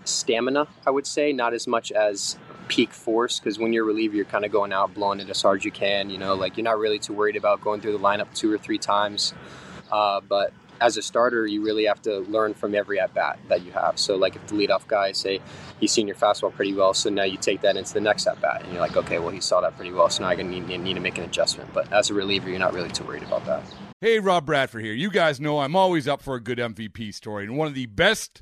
stamina. 0.06 0.68
I 0.86 0.92
would 0.92 1.08
say 1.08 1.34
not 1.34 1.54
as 1.54 1.68
much 1.68 1.92
as 1.92 2.38
peak 2.64 2.92
force 2.92 3.40
because 3.40 3.60
when 3.60 3.74
you're 3.74 3.84
a 3.84 3.88
reliever, 3.88 4.16
you're 4.16 4.26
kind 4.26 4.46
of 4.46 4.52
going 4.52 4.74
out 4.74 4.94
blowing 4.94 5.20
it 5.20 5.30
as 5.30 5.42
hard 5.42 5.60
as 5.60 5.66
you 5.66 5.72
can. 5.72 6.10
You 6.10 6.18
know, 6.18 6.36
like 6.36 6.58
you're 6.58 6.64
not 6.64 6.80
really 6.80 7.00
too 7.00 7.14
worried 7.14 7.36
about 7.36 7.62
going 7.62 7.82
through 7.82 7.94
the 7.94 8.04
lineup 8.04 8.34
two 8.34 8.52
or 8.52 8.58
three 8.58 8.78
times. 8.78 9.34
Uh, 9.92 10.22
but 10.22 10.54
as 10.82 10.98
a 10.98 11.02
starter, 11.02 11.48
you 11.48 11.64
really 11.64 11.86
have 11.86 12.02
to 12.02 12.20
learn 12.22 12.54
from 12.54 12.76
every 12.76 13.00
at 13.00 13.14
bat 13.14 13.40
that 13.48 13.64
you 13.64 13.72
have. 13.72 13.98
So, 13.98 14.16
like 14.18 14.36
if 14.36 14.46
the 14.48 14.56
leadoff 14.56 14.86
guy 14.88 15.14
say 15.14 15.40
he's 15.80 15.92
seen 15.92 16.08
your 16.08 16.16
fastball 16.16 16.54
pretty 16.54 16.74
well, 16.74 16.94
so 16.94 17.10
now 17.10 17.24
you 17.24 17.38
take 17.38 17.62
that 17.62 17.78
into 17.78 17.94
the 17.94 18.02
next 18.02 18.28
at 18.28 18.42
bat, 18.42 18.64
and 18.64 18.72
you're 18.74 18.82
like, 18.82 18.98
okay, 18.98 19.20
well 19.20 19.30
he 19.30 19.40
saw 19.40 19.62
that 19.62 19.76
pretty 19.76 19.94
well, 19.94 20.10
so 20.10 20.24
now 20.24 20.30
I'm 20.30 20.50
need, 20.50 20.68
need 20.68 20.94
to 20.96 21.00
make 21.00 21.18
an 21.18 21.24
adjustment. 21.24 21.74
But 21.74 21.92
as 21.94 22.10
a 22.10 22.14
reliever, 22.14 22.50
you're 22.50 22.60
not 22.60 22.74
really 22.74 22.90
too 22.90 23.06
worried 23.06 23.24
about 23.24 23.46
that. 23.46 23.64
Hey, 24.02 24.20
Rob 24.20 24.46
Bradford 24.46 24.84
here. 24.84 24.94
You 24.94 25.10
guys 25.10 25.40
know 25.40 25.60
I'm 25.60 25.78
always 25.78 26.08
up 26.08 26.22
for 26.22 26.36
a 26.36 26.42
good 26.42 26.58
MVP 26.58 27.14
story, 27.14 27.46
and 27.46 27.58
one 27.58 27.68
of 27.68 27.76
the 27.76 27.86
best 27.86 28.42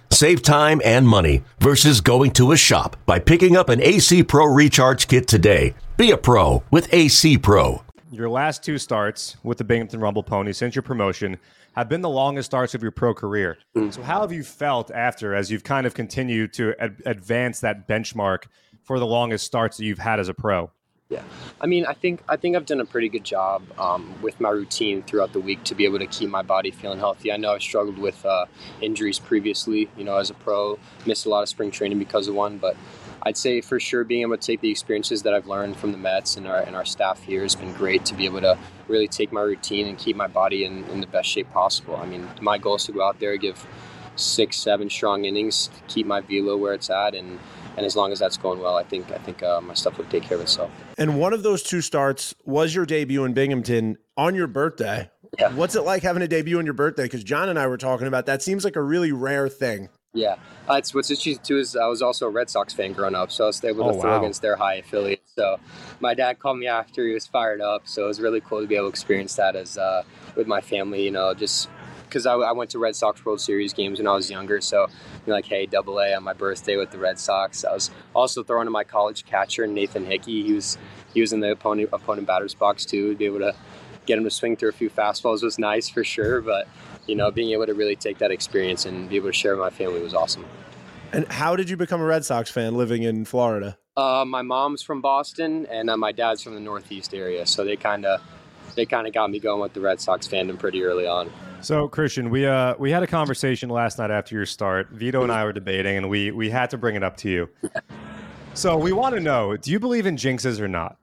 Save 0.11 0.41
time 0.41 0.81
and 0.83 1.07
money 1.07 1.41
versus 1.59 2.01
going 2.01 2.31
to 2.31 2.51
a 2.51 2.57
shop 2.57 2.97
by 3.05 3.17
picking 3.17 3.55
up 3.55 3.69
an 3.69 3.81
AC 3.81 4.23
Pro 4.23 4.45
recharge 4.45 5.07
kit 5.07 5.25
today. 5.25 5.73
Be 5.95 6.11
a 6.11 6.17
pro 6.17 6.63
with 6.69 6.93
AC 6.93 7.37
Pro. 7.37 7.81
Your 8.11 8.29
last 8.29 8.61
two 8.61 8.77
starts 8.77 9.37
with 9.41 9.57
the 9.57 9.63
Binghamton 9.63 10.01
Rumble 10.01 10.21
Pony 10.21 10.51
since 10.51 10.75
your 10.75 10.83
promotion 10.83 11.37
have 11.77 11.87
been 11.87 12.01
the 12.01 12.09
longest 12.09 12.47
starts 12.47 12.75
of 12.75 12.81
your 12.81 12.91
pro 12.91 13.13
career. 13.13 13.57
Mm. 13.75 13.93
So, 13.93 14.01
how 14.01 14.19
have 14.19 14.33
you 14.33 14.43
felt 14.43 14.91
after 14.91 15.33
as 15.33 15.49
you've 15.49 15.63
kind 15.63 15.87
of 15.87 15.93
continued 15.93 16.51
to 16.53 16.75
ad- 16.77 17.01
advance 17.05 17.61
that 17.61 17.87
benchmark 17.87 18.43
for 18.83 18.99
the 18.99 19.07
longest 19.07 19.45
starts 19.45 19.77
that 19.77 19.85
you've 19.85 19.99
had 19.99 20.19
as 20.19 20.27
a 20.27 20.33
pro? 20.33 20.69
Yeah, 21.11 21.23
I 21.59 21.67
mean, 21.67 21.85
I 21.85 21.91
think 21.91 22.23
I 22.29 22.37
think 22.37 22.55
I've 22.55 22.65
done 22.65 22.79
a 22.79 22.85
pretty 22.85 23.09
good 23.09 23.25
job 23.25 23.63
um, 23.77 24.15
with 24.21 24.39
my 24.39 24.49
routine 24.49 25.03
throughout 25.03 25.33
the 25.33 25.41
week 25.41 25.61
to 25.65 25.75
be 25.75 25.83
able 25.83 25.99
to 25.99 26.07
keep 26.07 26.29
my 26.29 26.41
body 26.41 26.71
feeling 26.71 26.99
healthy. 26.99 27.33
I 27.33 27.35
know 27.35 27.51
I've 27.51 27.61
struggled 27.61 27.97
with 27.97 28.25
uh, 28.25 28.45
injuries 28.79 29.19
previously, 29.19 29.89
you 29.97 30.05
know, 30.05 30.15
as 30.15 30.29
a 30.29 30.33
pro, 30.33 30.79
missed 31.05 31.25
a 31.25 31.29
lot 31.29 31.41
of 31.41 31.49
spring 31.49 31.69
training 31.69 31.99
because 31.99 32.29
of 32.29 32.35
one, 32.35 32.59
but 32.59 32.77
I'd 33.23 33.35
say 33.35 33.59
for 33.59 33.77
sure 33.77 34.05
being 34.05 34.21
able 34.21 34.37
to 34.37 34.41
take 34.41 34.61
the 34.61 34.71
experiences 34.71 35.23
that 35.23 35.33
I've 35.33 35.47
learned 35.47 35.75
from 35.75 35.91
the 35.91 35.97
Mets 35.97 36.37
and 36.37 36.47
our 36.47 36.61
and 36.61 36.77
our 36.77 36.85
staff 36.85 37.21
here 37.23 37.41
has 37.41 37.55
been 37.55 37.73
great 37.73 38.05
to 38.05 38.15
be 38.15 38.23
able 38.23 38.39
to 38.39 38.57
really 38.87 39.09
take 39.09 39.33
my 39.33 39.41
routine 39.41 39.87
and 39.87 39.97
keep 39.97 40.15
my 40.15 40.27
body 40.27 40.63
in, 40.63 40.85
in 40.85 41.01
the 41.01 41.07
best 41.07 41.27
shape 41.27 41.51
possible. 41.51 41.97
I 41.97 42.05
mean, 42.05 42.25
my 42.39 42.57
goal 42.57 42.75
is 42.75 42.85
to 42.85 42.93
go 42.93 43.05
out 43.05 43.19
there, 43.19 43.35
give 43.35 43.67
six, 44.15 44.55
seven 44.55 44.89
strong 44.89 45.25
innings, 45.25 45.69
keep 45.89 46.05
my 46.07 46.21
velo 46.21 46.55
where 46.55 46.73
it's 46.73 46.89
at, 46.89 47.15
and 47.15 47.37
and 47.77 47.85
as 47.85 47.95
long 47.95 48.11
as 48.11 48.19
that's 48.19 48.37
going 48.37 48.59
well, 48.59 48.75
I 48.77 48.83
think 48.83 49.11
I 49.11 49.17
think 49.17 49.41
uh, 49.43 49.61
my 49.61 49.73
stuff 49.73 49.97
would 49.97 50.09
take 50.09 50.23
care 50.23 50.35
of 50.37 50.41
itself. 50.43 50.71
And 50.97 51.19
one 51.19 51.33
of 51.33 51.43
those 51.43 51.63
two 51.63 51.81
starts 51.81 52.33
was 52.45 52.73
your 52.75 52.85
debut 52.85 53.23
in 53.25 53.33
Binghamton 53.33 53.97
on 54.17 54.35
your 54.35 54.47
birthday. 54.47 55.09
Yeah. 55.39 55.53
What's 55.53 55.75
it 55.75 55.81
like 55.83 56.03
having 56.03 56.21
a 56.21 56.27
debut 56.27 56.57
on 56.57 56.65
your 56.65 56.73
birthday? 56.73 57.03
Because 57.03 57.23
John 57.23 57.47
and 57.49 57.57
I 57.57 57.67
were 57.67 57.77
talking 57.77 58.07
about 58.07 58.25
that. 58.25 58.41
Seems 58.41 58.65
like 58.65 58.75
a 58.75 58.81
really 58.81 59.11
rare 59.13 59.47
thing. 59.47 59.87
Yeah, 60.13 60.35
uh, 60.69 60.73
it's 60.73 60.93
what's 60.93 61.09
interesting 61.09 61.39
too 61.41 61.57
is 61.57 61.77
I 61.77 61.87
was 61.87 62.01
also 62.01 62.27
a 62.27 62.29
Red 62.29 62.49
Sox 62.49 62.73
fan 62.73 62.91
growing 62.91 63.15
up, 63.15 63.31
so 63.31 63.45
I 63.45 63.47
was 63.47 63.63
able 63.63 63.85
to 63.85 63.97
Oh, 63.97 64.01
throw 64.01 64.11
wow. 64.11 64.19
against 64.19 64.41
their 64.41 64.57
high 64.57 64.75
affiliate. 64.75 65.21
So 65.25 65.57
my 66.01 66.13
dad 66.13 66.39
called 66.39 66.57
me 66.57 66.67
after 66.67 67.07
he 67.07 67.13
was 67.13 67.25
fired 67.25 67.61
up, 67.61 67.83
so 67.87 68.03
it 68.03 68.07
was 68.07 68.19
really 68.19 68.41
cool 68.41 68.59
to 68.59 68.67
be 68.67 68.75
able 68.75 68.87
to 68.87 68.89
experience 68.89 69.35
that 69.37 69.55
as 69.55 69.77
uh, 69.77 70.03
with 70.35 70.47
my 70.47 70.59
family. 70.59 71.01
You 71.01 71.11
know, 71.11 71.33
just 71.33 71.69
because 72.11 72.25
I, 72.25 72.33
I 72.33 72.51
went 72.51 72.69
to 72.71 72.79
Red 72.79 72.95
Sox 72.95 73.23
World 73.25 73.39
Series 73.39 73.73
games 73.73 73.99
when 73.99 74.07
I 74.07 74.13
was 74.13 74.29
younger, 74.29 74.59
so 74.59 74.87
you're 75.25 75.35
like, 75.35 75.45
hey, 75.45 75.65
Double 75.65 75.99
A 75.99 76.13
on 76.13 76.23
my 76.23 76.33
birthday 76.33 76.75
with 76.75 76.91
the 76.91 76.97
Red 76.97 77.17
Sox. 77.17 77.63
I 77.63 77.71
was 77.73 77.89
also 78.13 78.43
throwing 78.43 78.65
to 78.65 78.71
my 78.71 78.83
college 78.83 79.25
catcher 79.25 79.65
Nathan 79.65 80.05
Hickey. 80.05 80.43
He 80.43 80.53
was 80.53 80.77
he 81.13 81.21
was 81.21 81.31
in 81.31 81.39
the 81.39 81.51
opponent 81.51 81.89
opponent 81.93 82.27
batter's 82.27 82.53
box 82.53 82.85
too. 82.85 83.13
To 83.13 83.17
be 83.17 83.25
able 83.25 83.39
to 83.39 83.55
get 84.05 84.17
him 84.17 84.25
to 84.25 84.29
swing 84.29 84.57
through 84.57 84.69
a 84.69 84.73
few 84.73 84.89
fastballs 84.89 85.41
was 85.41 85.57
nice 85.57 85.89
for 85.89 86.03
sure, 86.03 86.41
but 86.41 86.67
you 87.07 87.15
know, 87.15 87.31
being 87.31 87.51
able 87.51 87.65
to 87.65 87.73
really 87.73 87.95
take 87.95 88.17
that 88.17 88.31
experience 88.31 88.85
and 88.85 89.09
be 89.09 89.15
able 89.15 89.29
to 89.29 89.33
share 89.33 89.55
with 89.55 89.61
my 89.61 89.69
family 89.69 90.01
was 90.01 90.13
awesome. 90.13 90.45
And 91.13 91.29
how 91.31 91.55
did 91.55 91.69
you 91.69 91.77
become 91.77 92.01
a 92.01 92.05
Red 92.05 92.25
Sox 92.25 92.51
fan 92.51 92.75
living 92.75 93.03
in 93.03 93.25
Florida? 93.25 93.77
Uh, 93.97 94.23
my 94.25 94.41
mom's 94.41 94.81
from 94.81 95.01
Boston, 95.01 95.65
and 95.65 95.89
uh, 95.89 95.97
my 95.97 96.11
dad's 96.11 96.41
from 96.41 96.55
the 96.55 96.61
Northeast 96.61 97.13
area, 97.13 97.45
so 97.45 97.63
they 97.63 97.75
kind 97.75 98.05
of 98.05 98.21
they 98.75 98.85
kind 98.85 99.07
of 99.07 99.13
got 99.13 99.29
me 99.29 99.39
going 99.39 99.61
with 99.61 99.73
the 99.73 99.81
Red 99.81 99.99
Sox 99.99 100.27
fandom 100.27 100.57
pretty 100.59 100.83
early 100.83 101.07
on. 101.07 101.29
So 101.61 101.87
Christian, 101.87 102.29
we 102.31 102.45
uh 102.45 102.75
we 102.79 102.89
had 102.91 103.03
a 103.03 103.07
conversation 103.07 103.69
last 103.69 103.99
night 103.99 104.09
after 104.11 104.35
your 104.35 104.45
start. 104.45 104.89
Vito 104.91 105.21
and 105.23 105.31
I 105.31 105.43
were 105.45 105.53
debating, 105.53 105.95
and 105.97 106.09
we 106.09 106.31
we 106.31 106.49
had 106.49 106.71
to 106.71 106.77
bring 106.77 106.95
it 106.95 107.03
up 107.03 107.17
to 107.17 107.29
you. 107.29 107.49
So 108.55 108.77
we 108.77 108.91
want 108.91 109.15
to 109.15 109.21
know: 109.21 109.55
Do 109.55 109.71
you 109.71 109.79
believe 109.79 110.05
in 110.05 110.17
jinxes 110.17 110.59
or 110.59 110.67
not? 110.67 110.97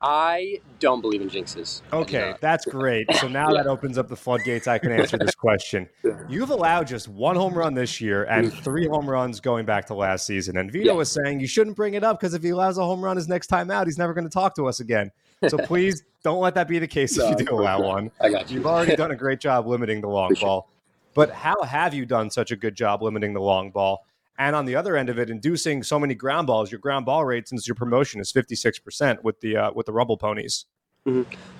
I 0.00 0.60
don't 0.80 1.00
believe 1.00 1.20
in 1.20 1.28
jinxes. 1.28 1.82
Okay, 1.92 2.34
that's 2.40 2.64
great. 2.66 3.14
So 3.16 3.28
now 3.28 3.52
that 3.54 3.66
opens 3.66 3.98
up 3.98 4.08
the 4.08 4.16
floodgates. 4.16 4.66
I 4.66 4.78
can 4.78 4.92
answer 4.92 5.16
this 5.16 5.34
question. 5.34 5.88
You've 6.28 6.50
allowed 6.50 6.86
just 6.86 7.08
one 7.08 7.36
home 7.36 7.54
run 7.54 7.74
this 7.74 8.00
year 8.00 8.24
and 8.24 8.52
three 8.64 8.86
home 8.86 9.08
runs 9.08 9.40
going 9.40 9.64
back 9.66 9.86
to 9.86 9.94
last 9.94 10.26
season. 10.26 10.56
And 10.56 10.72
Vito 10.72 10.86
Yeah. 10.86 10.92
was 10.92 11.12
saying 11.12 11.40
you 11.40 11.46
shouldn't 11.46 11.76
bring 11.76 11.94
it 11.94 12.02
up 12.02 12.18
because 12.18 12.34
if 12.34 12.42
he 12.42 12.50
allows 12.50 12.78
a 12.78 12.84
home 12.84 13.02
run 13.02 13.16
his 13.16 13.28
next 13.28 13.48
time 13.48 13.70
out, 13.70 13.86
he's 13.86 13.98
never 13.98 14.14
going 14.14 14.24
to 14.24 14.30
talk 14.30 14.54
to 14.56 14.66
us 14.66 14.80
again. 14.80 15.10
So 15.48 15.58
please 15.58 16.04
don't 16.22 16.40
let 16.40 16.54
that 16.54 16.68
be 16.68 16.78
the 16.78 16.88
case 16.88 17.18
if 17.18 17.28
you 17.28 17.46
do 17.46 17.54
allow 17.54 17.82
one. 17.82 18.10
I 18.20 18.30
got 18.30 18.50
you. 18.50 18.56
You've 18.56 18.66
already 18.66 18.96
done 18.96 19.10
a 19.10 19.16
great 19.16 19.40
job 19.40 19.66
limiting 19.66 20.00
the 20.00 20.08
long 20.08 20.34
ball. 20.40 20.68
But 21.14 21.30
how 21.30 21.62
have 21.62 21.94
you 21.94 22.06
done 22.06 22.30
such 22.30 22.50
a 22.50 22.56
good 22.56 22.74
job 22.74 23.02
limiting 23.02 23.34
the 23.34 23.40
long 23.40 23.70
ball? 23.70 24.06
And 24.38 24.56
on 24.56 24.64
the 24.64 24.76
other 24.76 24.96
end 24.96 25.08
of 25.08 25.18
it, 25.18 25.28
inducing 25.28 25.82
so 25.82 25.98
many 25.98 26.14
ground 26.14 26.46
balls, 26.46 26.72
your 26.72 26.80
ground 26.80 27.04
ball 27.04 27.24
rate 27.24 27.48
since 27.48 27.68
your 27.68 27.74
promotion 27.74 28.20
is 28.20 28.32
56% 28.32 29.22
with 29.22 29.40
the 29.40 29.56
uh, 29.56 29.72
with 29.72 29.86
the 29.86 29.92
Rumble 29.92 30.16
Ponies. 30.16 30.64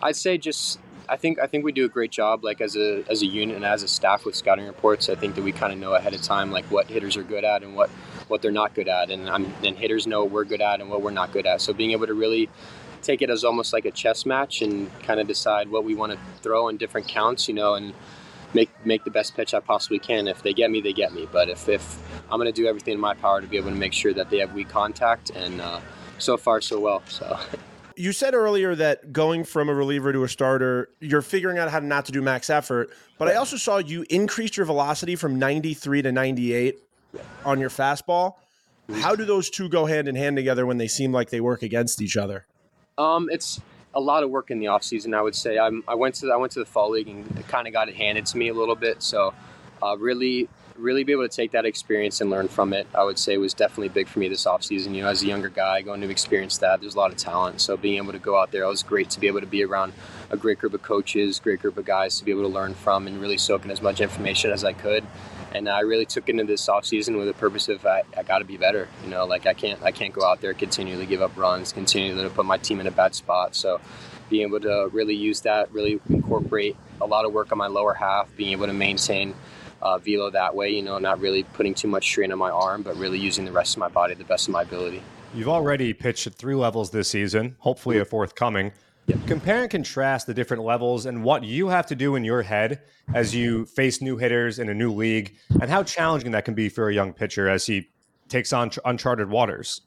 I'd 0.02 0.16
say 0.16 0.38
just 0.38 0.78
I 1.08 1.16
think 1.16 1.38
I 1.38 1.46
think 1.46 1.64
we 1.64 1.72
do 1.72 1.84
a 1.84 1.88
great 1.88 2.10
job 2.10 2.44
like 2.44 2.60
as 2.60 2.76
a 2.76 3.04
as 3.10 3.22
a 3.22 3.26
unit 3.26 3.56
and 3.56 3.64
as 3.64 3.82
a 3.82 3.88
staff 3.88 4.24
with 4.24 4.34
scouting 4.34 4.66
reports. 4.66 5.08
I 5.08 5.14
think 5.14 5.34
that 5.34 5.42
we 5.42 5.52
kind 5.52 5.72
of 5.72 5.78
know 5.78 5.94
ahead 5.94 6.14
of 6.14 6.22
time 6.22 6.50
like 6.50 6.64
what 6.66 6.86
hitters 6.86 7.16
are 7.16 7.22
good 7.22 7.44
at 7.44 7.62
and 7.62 7.76
what 7.76 7.90
what 8.28 8.40
they're 8.40 8.50
not 8.50 8.74
good 8.74 8.88
at, 8.88 9.10
and 9.10 9.28
I'm, 9.28 9.52
and 9.62 9.76
hitters 9.76 10.06
know 10.06 10.22
what 10.22 10.32
we're 10.32 10.44
good 10.44 10.62
at 10.62 10.80
and 10.80 10.88
what 10.88 11.02
we're 11.02 11.10
not 11.10 11.32
good 11.32 11.44
at. 11.44 11.60
So 11.60 11.72
being 11.72 11.90
able 11.90 12.06
to 12.06 12.14
really 12.14 12.48
take 13.02 13.22
it 13.22 13.30
as 13.30 13.44
almost 13.44 13.72
like 13.72 13.84
a 13.84 13.90
chess 13.90 14.24
match 14.24 14.62
and 14.62 14.90
kind 15.02 15.20
of 15.20 15.26
decide 15.26 15.70
what 15.70 15.84
we 15.84 15.94
want 15.94 16.12
to 16.12 16.18
throw 16.40 16.68
in 16.68 16.76
different 16.76 17.08
counts, 17.08 17.48
you 17.48 17.54
know, 17.54 17.74
and 17.74 17.92
make 18.54 18.70
make 18.84 19.04
the 19.04 19.10
best 19.10 19.34
pitch 19.34 19.54
I 19.54 19.60
possibly 19.60 19.98
can. 19.98 20.28
If 20.28 20.42
they 20.42 20.52
get 20.52 20.70
me, 20.70 20.80
they 20.80 20.92
get 20.92 21.12
me. 21.12 21.28
But 21.30 21.48
if 21.48 21.68
if 21.68 21.98
I'm 22.30 22.38
going 22.38 22.52
to 22.52 22.52
do 22.52 22.66
everything 22.66 22.94
in 22.94 23.00
my 23.00 23.14
power 23.14 23.40
to 23.40 23.46
be 23.46 23.56
able 23.56 23.70
to 23.70 23.76
make 23.76 23.92
sure 23.92 24.14
that 24.14 24.30
they 24.30 24.38
have 24.38 24.52
weak 24.52 24.68
contact, 24.68 25.30
and 25.30 25.60
uh, 25.60 25.80
so 26.18 26.36
far 26.36 26.60
so 26.60 26.80
well. 26.80 27.02
So. 27.08 27.38
You 27.94 28.12
said 28.12 28.32
earlier 28.32 28.74
that 28.74 29.12
going 29.12 29.44
from 29.44 29.68
a 29.68 29.74
reliever 29.74 30.14
to 30.14 30.24
a 30.24 30.28
starter, 30.28 30.88
you're 31.00 31.20
figuring 31.20 31.58
out 31.58 31.70
how 31.70 31.80
not 31.80 32.06
to 32.06 32.12
do 32.12 32.22
max 32.22 32.48
effort. 32.48 32.88
But 33.18 33.28
I 33.28 33.34
also 33.34 33.58
saw 33.58 33.78
you 33.78 34.06
increase 34.08 34.56
your 34.56 34.64
velocity 34.64 35.14
from 35.14 35.38
93 35.38 36.02
to 36.02 36.10
98 36.10 36.78
on 37.44 37.60
your 37.60 37.68
fastball. 37.68 38.36
How 38.94 39.14
do 39.14 39.26
those 39.26 39.50
two 39.50 39.68
go 39.68 39.84
hand 39.84 40.08
in 40.08 40.16
hand 40.16 40.36
together 40.36 40.64
when 40.64 40.78
they 40.78 40.88
seem 40.88 41.12
like 41.12 41.28
they 41.28 41.40
work 41.40 41.62
against 41.62 42.00
each 42.00 42.16
other? 42.16 42.46
Um, 42.98 43.28
it's 43.30 43.60
a 43.94 44.00
lot 44.00 44.22
of 44.22 44.30
work 44.30 44.50
in 44.50 44.58
the 44.58 44.68
off 44.68 44.82
season. 44.82 45.14
I 45.14 45.22
would 45.22 45.34
say. 45.34 45.58
I'm, 45.58 45.82
I 45.88 45.94
went 45.94 46.14
to 46.16 46.26
the, 46.26 46.32
I 46.32 46.36
went 46.36 46.52
to 46.52 46.58
the 46.58 46.66
fall 46.66 46.90
league 46.90 47.08
and 47.08 47.46
kind 47.48 47.66
of 47.66 47.72
got 47.72 47.88
it 47.88 47.96
handed 47.96 48.26
to 48.26 48.36
me 48.36 48.48
a 48.48 48.54
little 48.54 48.76
bit. 48.76 49.02
So, 49.02 49.34
uh, 49.82 49.96
really, 49.98 50.48
really 50.76 51.04
be 51.04 51.12
able 51.12 51.28
to 51.28 51.34
take 51.34 51.52
that 51.52 51.64
experience 51.64 52.20
and 52.20 52.30
learn 52.30 52.48
from 52.48 52.72
it. 52.72 52.86
I 52.94 53.04
would 53.04 53.18
say 53.18 53.36
was 53.36 53.54
definitely 53.54 53.88
big 53.88 54.08
for 54.08 54.18
me 54.18 54.28
this 54.28 54.46
off 54.46 54.62
season. 54.62 54.94
You 54.94 55.02
know, 55.02 55.08
as 55.08 55.22
a 55.22 55.26
younger 55.26 55.48
guy 55.48 55.82
going 55.82 56.00
to 56.02 56.10
experience 56.10 56.58
that, 56.58 56.80
there's 56.80 56.94
a 56.94 56.98
lot 56.98 57.10
of 57.10 57.16
talent. 57.16 57.60
So 57.60 57.76
being 57.76 57.96
able 57.96 58.12
to 58.12 58.18
go 58.18 58.38
out 58.38 58.52
there, 58.52 58.64
it 58.64 58.68
was 58.68 58.82
great 58.82 59.10
to 59.10 59.20
be 59.20 59.26
able 59.26 59.40
to 59.40 59.46
be 59.46 59.64
around 59.64 59.92
a 60.30 60.36
great 60.36 60.58
group 60.58 60.74
of 60.74 60.82
coaches, 60.82 61.40
great 61.40 61.60
group 61.60 61.76
of 61.76 61.84
guys 61.84 62.18
to 62.18 62.24
be 62.24 62.30
able 62.30 62.42
to 62.42 62.48
learn 62.48 62.74
from 62.74 63.06
and 63.06 63.20
really 63.20 63.38
soak 63.38 63.64
in 63.64 63.70
as 63.70 63.82
much 63.82 64.00
information 64.00 64.50
as 64.50 64.64
I 64.64 64.72
could. 64.72 65.04
And 65.54 65.68
I 65.68 65.80
really 65.80 66.06
took 66.06 66.28
into 66.28 66.44
this 66.44 66.68
off 66.68 66.84
season 66.86 67.16
with 67.16 67.26
the 67.26 67.34
purpose 67.34 67.68
of 67.68 67.84
I, 67.84 68.02
I 68.16 68.22
got 68.22 68.38
to 68.38 68.44
be 68.44 68.56
better. 68.56 68.88
You 69.04 69.10
know, 69.10 69.26
like 69.26 69.46
I 69.46 69.54
can't 69.54 69.82
I 69.82 69.92
can't 69.92 70.12
go 70.12 70.24
out 70.24 70.40
there 70.40 70.54
continually 70.54 71.06
give 71.06 71.22
up 71.22 71.36
runs, 71.36 71.72
continually 71.72 72.22
to 72.22 72.30
put 72.30 72.46
my 72.46 72.58
team 72.58 72.80
in 72.80 72.86
a 72.86 72.90
bad 72.90 73.14
spot. 73.14 73.54
So 73.54 73.80
being 74.30 74.46
able 74.48 74.60
to 74.60 74.88
really 74.92 75.14
use 75.14 75.42
that, 75.42 75.70
really 75.72 76.00
incorporate 76.08 76.76
a 77.00 77.06
lot 77.06 77.24
of 77.24 77.32
work 77.32 77.52
on 77.52 77.58
my 77.58 77.66
lower 77.66 77.92
half, 77.92 78.34
being 78.36 78.52
able 78.52 78.66
to 78.66 78.72
maintain 78.72 79.34
uh, 79.82 79.98
velo 79.98 80.30
that 80.30 80.54
way. 80.54 80.70
You 80.70 80.82
know, 80.82 80.98
not 80.98 81.20
really 81.20 81.42
putting 81.42 81.74
too 81.74 81.88
much 81.88 82.04
strain 82.04 82.32
on 82.32 82.38
my 82.38 82.50
arm, 82.50 82.82
but 82.82 82.96
really 82.96 83.18
using 83.18 83.44
the 83.44 83.52
rest 83.52 83.74
of 83.74 83.80
my 83.80 83.88
body 83.88 84.14
the 84.14 84.24
best 84.24 84.48
of 84.48 84.52
my 84.52 84.62
ability. 84.62 85.02
You've 85.34 85.48
already 85.48 85.92
pitched 85.92 86.26
at 86.26 86.34
three 86.34 86.54
levels 86.54 86.90
this 86.90 87.08
season, 87.08 87.56
hopefully 87.58 87.98
a 87.98 88.04
fourth 88.04 88.34
coming. 88.34 88.72
Compare 89.26 89.62
and 89.62 89.70
contrast 89.70 90.26
the 90.26 90.34
different 90.34 90.62
levels 90.62 91.06
and 91.06 91.24
what 91.24 91.42
you 91.42 91.68
have 91.68 91.86
to 91.86 91.96
do 91.96 92.14
in 92.14 92.24
your 92.24 92.42
head 92.42 92.82
as 93.14 93.34
you 93.34 93.66
face 93.66 94.00
new 94.00 94.16
hitters 94.16 94.58
in 94.58 94.68
a 94.68 94.74
new 94.74 94.92
league, 94.92 95.34
and 95.60 95.68
how 95.68 95.82
challenging 95.82 96.30
that 96.32 96.44
can 96.44 96.54
be 96.54 96.68
for 96.68 96.88
a 96.88 96.94
young 96.94 97.12
pitcher 97.12 97.48
as 97.48 97.66
he 97.66 97.88
takes 98.28 98.52
on 98.52 98.70
tr- 98.70 98.80
uncharted 98.84 99.28
waters. 99.28 99.80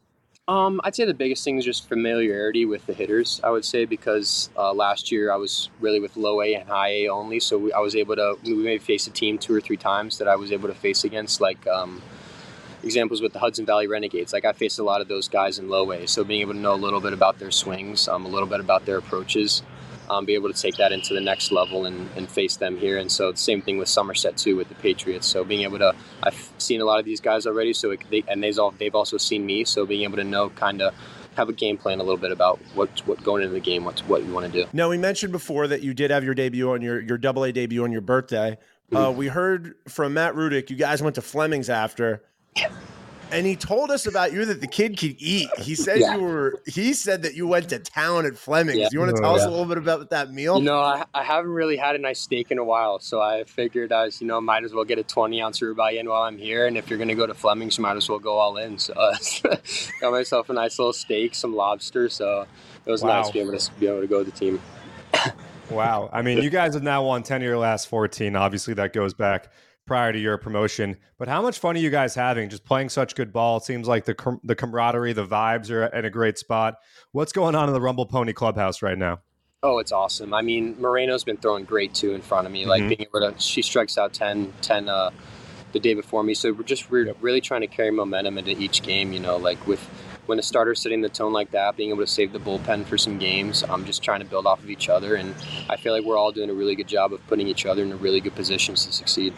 Um, 0.48 0.80
I'd 0.84 0.96
say 0.96 1.06
the 1.06 1.14
biggest 1.14 1.44
thing 1.44 1.58
is 1.58 1.66
just 1.66 1.90
familiarity 1.90 2.66
with 2.66 2.86
the 2.86 2.94
hitters. 2.94 3.42
I 3.44 3.50
would 3.50 3.66
say 3.66 3.86
because 3.86 4.52
uh, 4.56 4.74
last 4.74 5.12
year 5.12 5.32
I 5.32 5.38
was 5.38 5.70
really 5.80 6.00
with 6.00 6.16
low 6.18 6.42
A 6.42 6.54
and 6.54 6.70
high 6.70 6.90
A 6.90 7.08
only, 7.08 7.40
so 7.40 7.58
we, 7.58 7.74
I 7.74 7.80
was 7.80 7.96
able 7.96 8.16
to 8.16 8.38
we 8.44 8.54
maybe 8.54 8.78
face 8.78 9.08
a 9.08 9.12
team 9.12 9.38
two 9.40 9.56
or 9.56 9.62
three 9.62 9.78
times 9.78 10.20
that 10.20 10.28
I 10.28 10.36
was 10.36 10.52
able 10.52 10.68
to 10.68 10.76
face 10.76 11.04
against, 11.04 11.42
like 11.42 11.66
um, 11.66 12.02
examples 12.86 13.22
with 13.22 13.34
the 13.34 13.40
Hudson 13.40 13.66
Valley 13.66 13.88
Renegades. 13.88 14.32
Like 14.32 14.46
I 14.46 14.54
faced 14.54 14.80
a 14.80 14.84
lot 14.84 15.02
of 15.02 15.08
those 15.08 15.28
guys 15.28 15.60
in 15.60 15.68
low 15.68 15.92
A, 15.92 16.08
so 16.08 16.24
being 16.24 16.42
able 16.42 16.54
to 16.54 16.60
know 16.60 16.74
a 16.74 16.76
little 16.76 17.02
bit 17.02 17.14
about 17.14 17.40
their 17.40 17.52
swings, 17.52 18.08
um, 18.08 18.26
a 18.26 18.30
little 18.30 18.48
bit 18.48 18.60
about 18.60 18.86
their 18.86 18.98
approaches, 18.98 19.64
um, 20.10 20.26
be 20.26 20.36
able 20.36 20.52
to 20.52 20.60
take 20.60 20.76
that 20.78 20.92
into 20.92 21.14
the 21.14 21.22
next 21.22 21.52
level 21.52 21.86
and, 21.86 22.10
and 22.16 22.30
face 22.30 22.56
them 22.58 22.78
here. 22.78 22.98
And 22.98 23.12
so 23.12 23.32
the 23.32 23.38
same 23.38 23.62
thing 23.62 23.78
with 23.78 23.90
Somerset 23.90 24.38
too 24.38 24.56
with 24.56 24.70
the 24.70 24.76
Patriots. 24.76 25.28
So 25.28 25.44
being 25.44 25.64
able 25.64 25.80
to, 25.80 25.96
I've 26.24 26.52
seen 26.58 26.82
a 26.82 26.86
lot 26.86 27.00
of 27.00 27.06
these 27.06 27.20
guys 27.20 27.46
already. 27.48 27.74
So 27.74 27.92
it, 27.92 28.02
they, 28.10 28.24
and 28.28 28.44
they've 28.44 28.58
all 28.58 28.72
they've 28.72 28.96
also 28.96 29.18
seen 29.18 29.46
me. 29.46 29.66
So 29.66 29.86
being 29.86 30.04
able 30.04 30.18
to 30.18 30.24
know 30.24 30.50
kind 30.50 30.82
of 30.82 30.94
have 31.36 31.50
a 31.50 31.54
game 31.54 31.78
plan 31.78 32.00
a 32.00 32.04
little 32.04 32.18
bit 32.18 32.32
about 32.32 32.60
what 32.76 32.90
what 33.08 33.22
going 33.24 33.42
into 33.42 33.54
the 33.54 33.60
game, 33.60 33.84
what 33.84 34.00
what 34.02 34.24
you 34.24 34.34
want 34.34 34.46
to 34.46 34.52
do. 34.52 34.70
Now 34.74 34.90
we 34.90 34.98
mentioned 34.98 35.32
before 35.32 35.68
that 35.68 35.82
you 35.82 35.94
did 35.94 36.12
have 36.12 36.24
your 36.24 36.36
debut 36.36 36.72
on 36.72 36.82
your 36.82 37.02
your 37.02 37.18
double 37.18 37.44
A 37.44 37.52
debut 37.52 37.84
on 37.84 37.92
your 37.92 38.02
birthday. 38.02 38.58
Uh, 38.94 39.12
we 39.16 39.28
heard 39.28 39.74
from 39.88 40.14
Matt 40.14 40.36
Rudick 40.36 40.70
you 40.70 40.76
guys 40.76 41.02
went 41.02 41.16
to 41.16 41.22
Fleming's 41.22 41.72
after, 41.72 42.24
and 43.32 43.46
he 43.46 43.56
told 43.56 43.90
us 43.92 44.06
about 44.06 44.32
you 44.34 44.46
that 44.46 44.62
the 44.62 44.68
kid 44.68 44.98
could 44.98 45.16
eat. 45.20 45.50
He 45.58 45.74
said 45.76 46.00
Yeah. 46.00 46.16
you 46.16 46.22
were. 46.22 46.62
He 46.68 46.94
said 46.94 47.24
that 47.24 47.34
you 47.34 47.48
went 47.48 47.70
to 47.70 47.80
town 47.80 48.26
at 48.26 48.38
Fleming's. 48.38 48.78
Yeah. 48.78 48.88
You 48.92 49.00
want 49.00 49.16
to 49.16 49.18
Oh, 49.18 49.22
tell 49.22 49.36
us 49.36 49.42
yeah. 49.42 49.48
a 49.48 49.52
little 49.52 49.66
bit 49.66 49.78
about 49.80 50.10
that 50.12 50.32
meal? 50.32 50.58
You 50.60 50.64
know, 50.66 50.80
I, 50.80 51.04
I 51.14 51.24
haven't 51.24 51.52
really 51.52 51.76
had 51.76 51.96
a 51.96 51.98
nice 51.98 52.20
steak 52.20 52.52
in 52.52 52.60
a 52.60 52.64
while, 52.64 53.00
so 53.00 53.20
I 53.22 53.44
figured 53.44 53.92
I 53.92 54.06
was, 54.06 54.22
you 54.22 54.28
know, 54.28 54.40
might 54.40 54.64
as 54.64 54.74
well 54.74 54.86
get 54.86 55.00
a 55.00 55.04
20 55.04 55.42
ounce 55.42 55.60
ribeye 55.60 56.00
in 56.00 56.08
while 56.08 56.22
I'm 56.22 56.38
here. 56.38 56.68
And 56.68 56.78
if 56.78 56.90
you're 56.90 56.98
going 57.00 57.10
to 57.10 57.16
go 57.16 57.26
to 57.28 57.34
Fleming's, 57.34 57.78
you 57.78 57.82
might 57.82 57.98
as 57.98 58.08
well 58.08 58.20
go 58.20 58.38
all 58.38 58.58
in. 58.58 58.78
So 58.78 58.94
uh, 58.94 59.16
got 60.02 60.12
myself 60.12 60.50
a 60.50 60.54
nice 60.54 60.78
little 60.80 60.94
steak, 60.94 61.36
some 61.36 61.56
lobster. 61.56 62.08
So 62.10 62.46
it 62.86 62.92
was 62.92 63.02
Wow. 63.04 63.18
nice 63.22 63.28
to 63.28 63.34
be 63.34 63.40
able 63.40 63.58
to 63.58 63.72
be 63.80 63.88
able 63.88 64.02
to 64.02 64.08
go 64.08 64.20
with 64.20 64.32
the 64.32 64.40
team. 64.40 64.62
Wow. 65.72 66.10
I 66.14 66.22
mean, 66.22 66.42
you 66.44 66.52
guys 66.52 66.76
have 66.76 66.84
now 66.84 67.04
won 67.04 67.24
10 67.24 67.38
of 67.42 67.44
your 67.44 67.58
last 67.58 67.88
14. 67.90 68.36
Obviously, 68.36 68.76
that 68.76 68.94
goes 68.94 69.14
back 69.16 69.52
prior 69.86 70.12
to 70.12 70.20
your 70.20 70.38
promotion. 70.38 70.98
But 71.18 71.28
how 71.28 71.42
much 71.42 71.60
fun 71.60 71.76
are 71.76 71.80
you 71.80 71.90
guys 71.90 72.16
having 72.16 72.50
just 72.50 72.66
playing 72.66 72.90
such 72.90 73.16
good 73.16 73.32
ball? 73.32 73.58
It 73.58 73.64
seems 73.64 73.88
like 73.88 74.06
the, 74.06 74.16
com- 74.16 74.42
the 74.44 74.56
camaraderie, 74.56 75.14
the 75.14 75.26
vibes 75.26 75.70
are 75.70 75.86
in 75.86 76.06
a 76.06 76.10
great 76.10 76.38
spot. 76.38 76.76
What's 77.12 77.32
going 77.32 77.56
on 77.56 77.68
in 77.70 77.74
the 77.74 77.82
Rumble 77.82 78.06
Pony 78.06 78.34
Clubhouse 78.34 78.82
right 78.82 78.98
now? 78.98 79.20
Oh, 79.64 79.80
it's 79.80 79.92
awesome. 79.92 80.34
I 80.34 80.42
mean, 80.42 80.76
Moreno's 80.80 81.24
been 81.24 81.38
throwing 81.38 81.66
great 81.66 81.94
too 81.94 82.14
in 82.14 82.22
front 82.22 82.46
of 82.46 82.54
me. 82.54 82.66
Like 82.66 82.84
Mhm. 82.84 82.90
being 82.90 83.02
able 83.02 83.32
to, 83.32 83.40
she 83.40 83.62
strikes 83.62 83.98
out 83.98 84.14
10, 84.14 84.54
10 84.62 84.90
uh, 84.90 85.12
the 85.72 85.80
day 85.80 85.94
before 85.94 86.24
me. 86.24 86.34
So 86.34 86.52
we're 86.52 86.64
just 86.64 86.90
we're 86.92 87.14
really 87.22 87.42
trying 87.42 87.62
to 87.62 87.68
carry 87.68 87.92
momentum 87.92 88.38
into 88.38 88.52
each 88.52 88.82
game. 88.84 89.12
You 89.14 89.20
know, 89.20 89.38
like 89.38 89.66
with 89.66 89.80
when 90.28 90.40
a 90.40 90.44
starter's 90.44 90.82
setting 90.82 91.02
the 91.02 91.10
tone 91.10 91.34
like 91.34 91.52
that, 91.52 91.78
being 91.78 91.90
able 91.90 92.00
to 92.02 92.08
save 92.08 92.32
the 92.32 92.40
bullpen 92.40 92.86
for 92.86 92.98
some 92.98 93.18
games. 93.20 93.64
I'm 93.68 93.86
just 93.86 94.02
trying 94.04 94.20
to 94.22 94.26
build 94.26 94.46
off 94.48 94.60
of 94.64 94.70
each 94.72 94.90
other, 94.90 95.16
and 95.16 95.36
I 95.70 95.78
feel 95.78 95.94
like 95.94 96.04
we're 96.04 96.18
all 96.18 96.32
doing 96.32 96.50
a 96.50 96.54
really 96.54 96.76
good 96.76 96.88
job 96.88 97.14
of 97.14 97.26
putting 97.28 97.48
each 97.48 97.66
other 97.68 97.84
in 97.84 97.92
a 97.92 97.96
really 97.96 98.20
good 98.22 98.34
positions 98.36 98.86
to 98.86 98.92
succeed. 98.92 99.34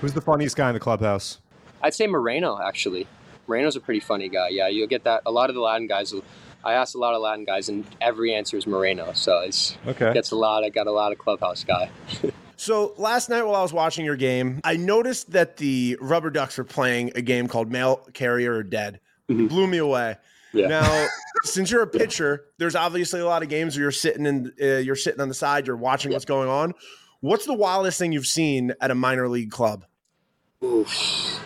Who's 0.00 0.12
the 0.12 0.20
funniest 0.20 0.56
guy 0.56 0.68
in 0.68 0.74
the 0.74 0.80
clubhouse? 0.80 1.38
I'd 1.82 1.94
say 1.94 2.06
Moreno 2.06 2.58
actually. 2.60 3.06
Moreno's 3.46 3.76
a 3.76 3.80
pretty 3.80 4.00
funny 4.00 4.28
guy. 4.28 4.48
Yeah, 4.48 4.68
you'll 4.68 4.88
get 4.88 5.04
that. 5.04 5.22
A 5.26 5.30
lot 5.30 5.48
of 5.50 5.54
the 5.54 5.60
Latin 5.62 5.86
guys. 5.86 6.12
will- 6.12 6.24
I 6.64 6.72
asked 6.74 6.94
a 6.96 6.98
lot 6.98 7.14
of 7.14 7.22
Latin 7.22 7.44
guys, 7.44 7.68
and 7.68 7.86
every 8.00 8.34
answer 8.34 8.56
is 8.56 8.66
Moreno. 8.66 9.12
So 9.14 9.38
it's 9.40 9.76
Okay. 9.86 10.12
gets 10.12 10.32
a 10.32 10.36
lot. 10.36 10.64
I 10.64 10.68
got 10.70 10.86
a 10.88 10.92
lot 10.92 11.12
of 11.12 11.18
clubhouse 11.18 11.64
guy. 11.64 11.90
So 12.60 12.92
last 12.98 13.30
night 13.30 13.42
while 13.44 13.54
I 13.54 13.62
was 13.62 13.72
watching 13.72 14.04
your 14.04 14.16
game, 14.16 14.60
I 14.64 14.76
noticed 14.76 15.30
that 15.30 15.58
the 15.58 15.96
Rubber 16.00 16.28
Ducks 16.28 16.58
were 16.58 16.64
playing 16.64 17.12
a 17.14 17.22
game 17.22 17.46
called 17.46 17.70
Mail 17.70 17.98
Carrier 18.14 18.52
or 18.52 18.64
Dead. 18.64 18.98
Mhm. 19.30 19.48
Blew 19.48 19.68
me 19.68 19.78
away. 19.78 20.16
Yeah. 20.52 20.66
Now, 20.66 21.06
since 21.44 21.70
you're 21.70 21.82
a 21.82 21.86
pitcher, 21.86 22.46
there's 22.58 22.74
obviously 22.74 23.20
a 23.20 23.26
lot 23.26 23.44
of 23.44 23.48
games 23.48 23.76
where 23.76 23.82
you're 23.82 23.92
sitting 23.92 24.26
in, 24.26 24.52
uh, 24.60 24.78
you're 24.78 24.96
sitting 24.96 25.20
on 25.20 25.28
the 25.28 25.34
side, 25.34 25.68
you're 25.68 25.76
watching 25.76 26.10
what's 26.12 26.24
going 26.24 26.48
on. 26.48 26.74
What's 27.20 27.46
the 27.46 27.54
wildest 27.54 27.98
thing 27.98 28.12
you've 28.12 28.26
seen 28.26 28.74
at 28.80 28.92
a 28.92 28.94
minor 28.94 29.28
league 29.28 29.50
club? 29.50 29.84
Oof. 30.62 31.40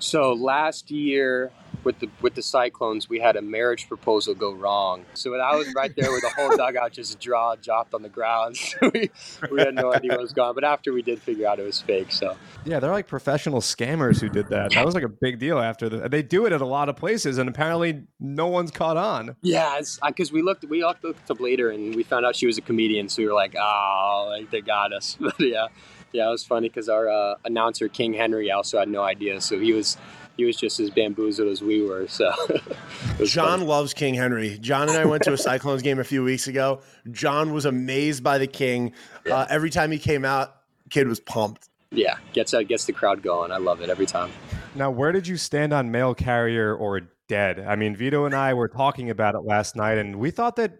So 0.00 0.32
last 0.32 0.90
year 0.90 1.52
with 1.86 2.00
the 2.00 2.10
with 2.20 2.34
the 2.34 2.42
Cyclones, 2.42 3.08
we 3.08 3.20
had 3.20 3.36
a 3.36 3.42
marriage 3.42 3.88
proposal 3.88 4.34
go 4.34 4.52
wrong. 4.52 5.06
So 5.14 5.30
when 5.30 5.40
I 5.40 5.54
was 5.54 5.72
right 5.74 5.94
there 5.96 6.10
with 6.10 6.22
the 6.22 6.30
whole 6.30 6.54
dugout 6.56 6.92
just 6.92 7.20
draw 7.20 7.54
dropped 7.54 7.94
on 7.94 8.02
the 8.02 8.10
ground. 8.10 8.56
So 8.66 8.90
we, 8.92 9.10
we 9.52 9.60
had 9.60 9.74
no 9.74 9.92
idea 9.92 10.10
what 10.12 10.20
was 10.20 10.32
going 10.32 10.48
on. 10.48 10.54
But 10.56 10.64
after 10.64 10.92
we 10.92 11.00
did 11.00 11.22
figure 11.22 11.46
out 11.46 11.60
it 11.60 11.62
was 11.62 11.80
fake. 11.80 12.10
So 12.10 12.36
Yeah, 12.64 12.80
they're 12.80 12.90
like 12.90 13.06
professional 13.06 13.60
scammers 13.60 14.20
who 14.20 14.28
did 14.28 14.48
that. 14.48 14.72
That 14.72 14.84
was 14.84 14.94
like 14.94 15.04
a 15.04 15.08
big 15.08 15.38
deal 15.38 15.60
after 15.60 15.88
the, 15.88 16.08
they 16.08 16.22
do 16.22 16.46
it 16.46 16.52
at 16.52 16.60
a 16.60 16.66
lot 16.66 16.88
of 16.88 16.96
places, 16.96 17.38
and 17.38 17.48
apparently 17.48 18.02
no 18.18 18.48
one's 18.48 18.72
caught 18.72 18.96
on. 18.96 19.36
yeah, 19.42 19.80
because 20.04 20.32
we 20.32 20.42
looked 20.42 20.64
we 20.64 20.82
looked 20.82 21.04
up 21.30 21.40
later 21.40 21.70
and 21.70 21.94
we 21.94 22.02
found 22.02 22.26
out 22.26 22.34
she 22.34 22.46
was 22.46 22.58
a 22.58 22.62
comedian. 22.62 23.08
So 23.08 23.22
we 23.22 23.28
were 23.28 23.34
like, 23.34 23.54
oh, 23.56 24.26
like 24.30 24.50
they 24.50 24.60
got 24.60 24.92
us. 24.92 25.16
But 25.26 25.38
yeah, 25.38 25.68
yeah, 26.12 26.26
it 26.28 26.30
was 26.30 26.44
funny 26.44 26.68
because 26.68 26.88
our 26.88 27.08
uh, 27.08 27.34
announcer 27.44 27.88
King 27.88 28.14
Henry 28.14 28.50
also 28.50 28.78
had 28.78 28.88
no 28.88 29.02
idea. 29.02 29.40
So 29.40 29.60
he 29.60 29.72
was 29.72 29.96
he 30.36 30.44
was 30.44 30.56
just 30.56 30.78
as 30.80 30.90
bamboozled 30.90 31.48
as 31.48 31.62
we 31.62 31.82
were. 31.82 32.06
So 32.08 32.32
John 33.24 33.58
funny. 33.58 33.64
loves 33.64 33.94
King 33.94 34.14
Henry. 34.14 34.58
John 34.60 34.88
and 34.88 34.98
I 34.98 35.04
went 35.04 35.22
to 35.24 35.32
a 35.32 35.38
Cyclones 35.38 35.82
game 35.82 35.98
a 35.98 36.04
few 36.04 36.22
weeks 36.22 36.46
ago. 36.46 36.80
John 37.10 37.52
was 37.52 37.64
amazed 37.64 38.22
by 38.22 38.38
the 38.38 38.46
King. 38.46 38.92
Uh, 39.30 39.46
every 39.48 39.70
time 39.70 39.90
he 39.90 39.98
came 39.98 40.24
out, 40.24 40.54
kid 40.90 41.08
was 41.08 41.20
pumped. 41.20 41.68
yeah 41.90 42.16
gets 42.32 42.54
uh, 42.54 42.62
gets 42.62 42.84
the 42.84 42.92
crowd 42.92 43.22
going. 43.22 43.50
I 43.52 43.56
love 43.58 43.80
it 43.80 43.88
every 43.90 44.06
time. 44.06 44.30
Now, 44.74 44.90
where 44.90 45.10
did 45.12 45.26
you 45.26 45.36
stand 45.36 45.72
on 45.72 45.90
mail 45.90 46.14
carrier 46.14 46.74
or 46.74 47.00
dead? 47.28 47.60
I 47.60 47.76
mean, 47.76 47.96
Vito 47.96 48.24
and 48.26 48.34
I 48.34 48.52
were 48.54 48.68
talking 48.68 49.08
about 49.10 49.34
it 49.34 49.40
last 49.40 49.74
night, 49.74 49.96
and 49.98 50.16
we 50.16 50.30
thought 50.30 50.56
that 50.56 50.78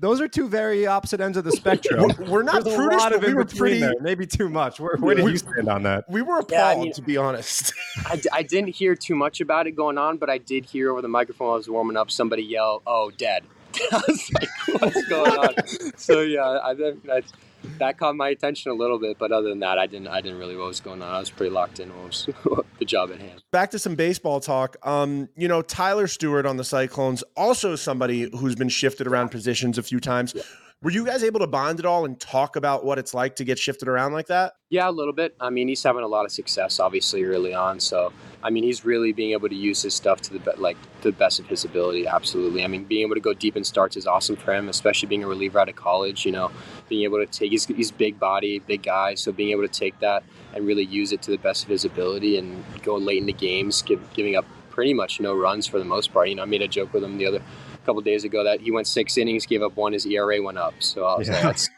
those 0.00 0.20
are 0.20 0.26
two 0.28 0.48
very 0.48 0.86
opposite 0.86 1.20
ends 1.20 1.36
of 1.38 1.44
the 1.44 1.52
spectrum. 1.52 2.12
We're 2.28 2.42
not 2.42 2.64
There's 2.64 2.74
a 2.74 2.78
prudish, 2.78 2.98
lot 2.98 3.10
but 3.12 3.16
of 3.18 3.22
we 3.22 3.28
in 3.30 3.36
were 3.36 3.44
pretty. 3.44 3.78
there, 3.80 3.94
maybe 4.00 4.26
too 4.26 4.48
much. 4.48 4.80
Where, 4.80 4.96
where 4.96 5.14
did 5.14 5.24
We- 5.24 5.32
you 5.32 5.36
stand 5.38 5.68
on 5.68 5.84
that? 5.84 6.04
We 6.08 6.22
were 6.22 6.38
appalled, 6.40 6.50
Yeah, 6.52 6.66
I 6.68 6.76
mean- 6.76 6.92
to 6.94 7.02
be 7.02 7.16
honest. 7.16 7.72
I, 8.08 8.16
d- 8.16 8.28
I 8.32 8.42
didn't 8.42 8.70
hear 8.70 8.94
too 8.96 9.14
much 9.14 9.40
about 9.40 9.66
it 9.66 9.72
going 9.72 9.96
on, 9.98 10.16
but 10.16 10.28
I 10.28 10.38
did 10.38 10.64
hear 10.64 10.90
over 10.90 11.00
the 11.02 11.08
microphone 11.08 11.46
while 11.48 11.54
I 11.54 11.58
was 11.58 11.68
warming 11.68 11.96
up 11.96 12.10
somebody 12.10 12.42
yell, 12.42 12.82
"Oh, 12.86 13.10
dead!" 13.16 13.44
I 13.92 14.02
was 14.08 14.30
like, 14.32 14.82
"What's 14.82 15.08
going 15.08 15.30
on?" 15.32 15.54
So 15.96 16.20
yeah, 16.22 16.42
I, 16.42 16.70
I, 17.12 17.22
that 17.78 17.98
caught 17.98 18.16
my 18.16 18.28
attention 18.28 18.70
a 18.70 18.74
little 18.74 18.98
bit, 18.98 19.18
but 19.18 19.32
other 19.32 19.48
than 19.48 19.60
that, 19.60 19.78
I 19.78 19.86
didn't 19.86 20.08
I 20.08 20.20
didn't 20.20 20.38
really 20.38 20.54
know 20.54 20.60
what 20.60 20.68
was 20.68 20.80
going 20.80 21.02
on. 21.02 21.14
I 21.14 21.18
was 21.18 21.30
pretty 21.30 21.52
locked 21.52 21.80
in 21.80 21.88
what 21.96 22.06
was 22.06 22.28
the 22.78 22.84
job 22.84 23.10
at 23.10 23.20
hand. 23.20 23.42
Back 23.50 23.70
to 23.72 23.78
some 23.78 23.94
baseball 23.94 24.40
talk. 24.40 24.76
Um, 24.82 25.28
you 25.36 25.48
know, 25.48 25.62
Tyler 25.62 26.06
Stuart 26.06 26.46
on 26.46 26.56
the 26.56 26.64
Cyclones, 26.64 27.22
also 27.36 27.76
somebody 27.76 28.30
who's 28.36 28.54
been 28.54 28.68
shifted 28.68 29.06
around 29.06 29.30
positions 29.30 29.78
a 29.78 29.82
few 29.82 30.00
times. 30.00 30.34
Were 30.82 30.90
you 30.90 31.04
guys 31.04 31.22
able 31.22 31.40
to 31.40 31.46
bond 31.46 31.78
at 31.78 31.84
all 31.84 32.06
and 32.06 32.18
talk 32.18 32.56
about 32.56 32.86
what 32.86 32.98
it's 32.98 33.12
like 33.12 33.36
to 33.36 33.44
get 33.44 33.58
shifted 33.58 33.86
around 33.86 34.14
like 34.14 34.28
that? 34.28 34.54
Yeah, 34.70 34.88
a 34.88 34.90
little 34.90 35.12
bit. 35.12 35.36
I 35.38 35.50
mean, 35.50 35.68
he's 35.68 35.82
having 35.82 36.02
a 36.02 36.08
lot 36.08 36.24
of 36.24 36.32
success, 36.32 36.80
obviously, 36.80 37.22
early 37.22 37.52
on. 37.52 37.80
So, 37.80 38.14
I 38.42 38.50
mean, 38.50 38.64
he's 38.64 38.84
really 38.84 39.12
being 39.12 39.32
able 39.32 39.48
to 39.48 39.54
use 39.54 39.82
his 39.82 39.94
stuff 39.94 40.20
to 40.22 40.32
the 40.32 40.38
be- 40.38 40.56
like 40.56 40.76
to 41.02 41.10
the 41.10 41.16
best 41.16 41.40
of 41.40 41.46
his 41.46 41.64
ability. 41.64 42.06
Absolutely. 42.06 42.64
I 42.64 42.68
mean, 42.68 42.84
being 42.84 43.02
able 43.02 43.14
to 43.14 43.20
go 43.20 43.34
deep 43.34 43.56
in 43.56 43.64
starts 43.64 43.96
is 43.96 44.06
awesome 44.06 44.36
for 44.36 44.54
him, 44.54 44.68
especially 44.68 45.08
being 45.08 45.24
a 45.24 45.26
reliever 45.26 45.58
out 45.58 45.68
of 45.68 45.76
college. 45.76 46.24
You 46.24 46.32
know, 46.32 46.50
being 46.88 47.02
able 47.02 47.18
to 47.18 47.26
take 47.26 47.50
he's, 47.50 47.66
he's 47.66 47.90
big 47.90 48.18
body, 48.18 48.58
big 48.60 48.82
guy, 48.82 49.14
so 49.14 49.32
being 49.32 49.50
able 49.50 49.62
to 49.62 49.68
take 49.68 49.98
that 50.00 50.22
and 50.54 50.66
really 50.66 50.84
use 50.84 51.12
it 51.12 51.22
to 51.22 51.30
the 51.30 51.38
best 51.38 51.64
of 51.64 51.68
his 51.68 51.84
ability 51.84 52.38
and 52.38 52.64
go 52.82 52.96
late 52.96 53.18
into 53.18 53.32
games, 53.32 53.82
give, 53.82 54.00
giving 54.14 54.36
up 54.36 54.46
pretty 54.70 54.94
much 54.94 55.20
no 55.20 55.34
runs 55.34 55.66
for 55.66 55.78
the 55.78 55.84
most 55.84 56.12
part. 56.12 56.28
You 56.28 56.36
know, 56.36 56.42
I 56.42 56.46
made 56.46 56.62
a 56.62 56.68
joke 56.68 56.94
with 56.94 57.04
him 57.04 57.18
the 57.18 57.26
other 57.26 57.42
couple 57.84 58.00
days 58.02 58.24
ago 58.24 58.44
that 58.44 58.60
he 58.60 58.70
went 58.70 58.86
six 58.86 59.16
innings, 59.16 59.46
gave 59.46 59.62
up 59.62 59.76
one, 59.76 59.92
his 59.92 60.06
ERA 60.06 60.42
went 60.42 60.58
up. 60.58 60.74
So 60.78 61.04
I 61.04 61.18
was 61.18 61.28
like, 61.28 61.42
that's 61.42 61.68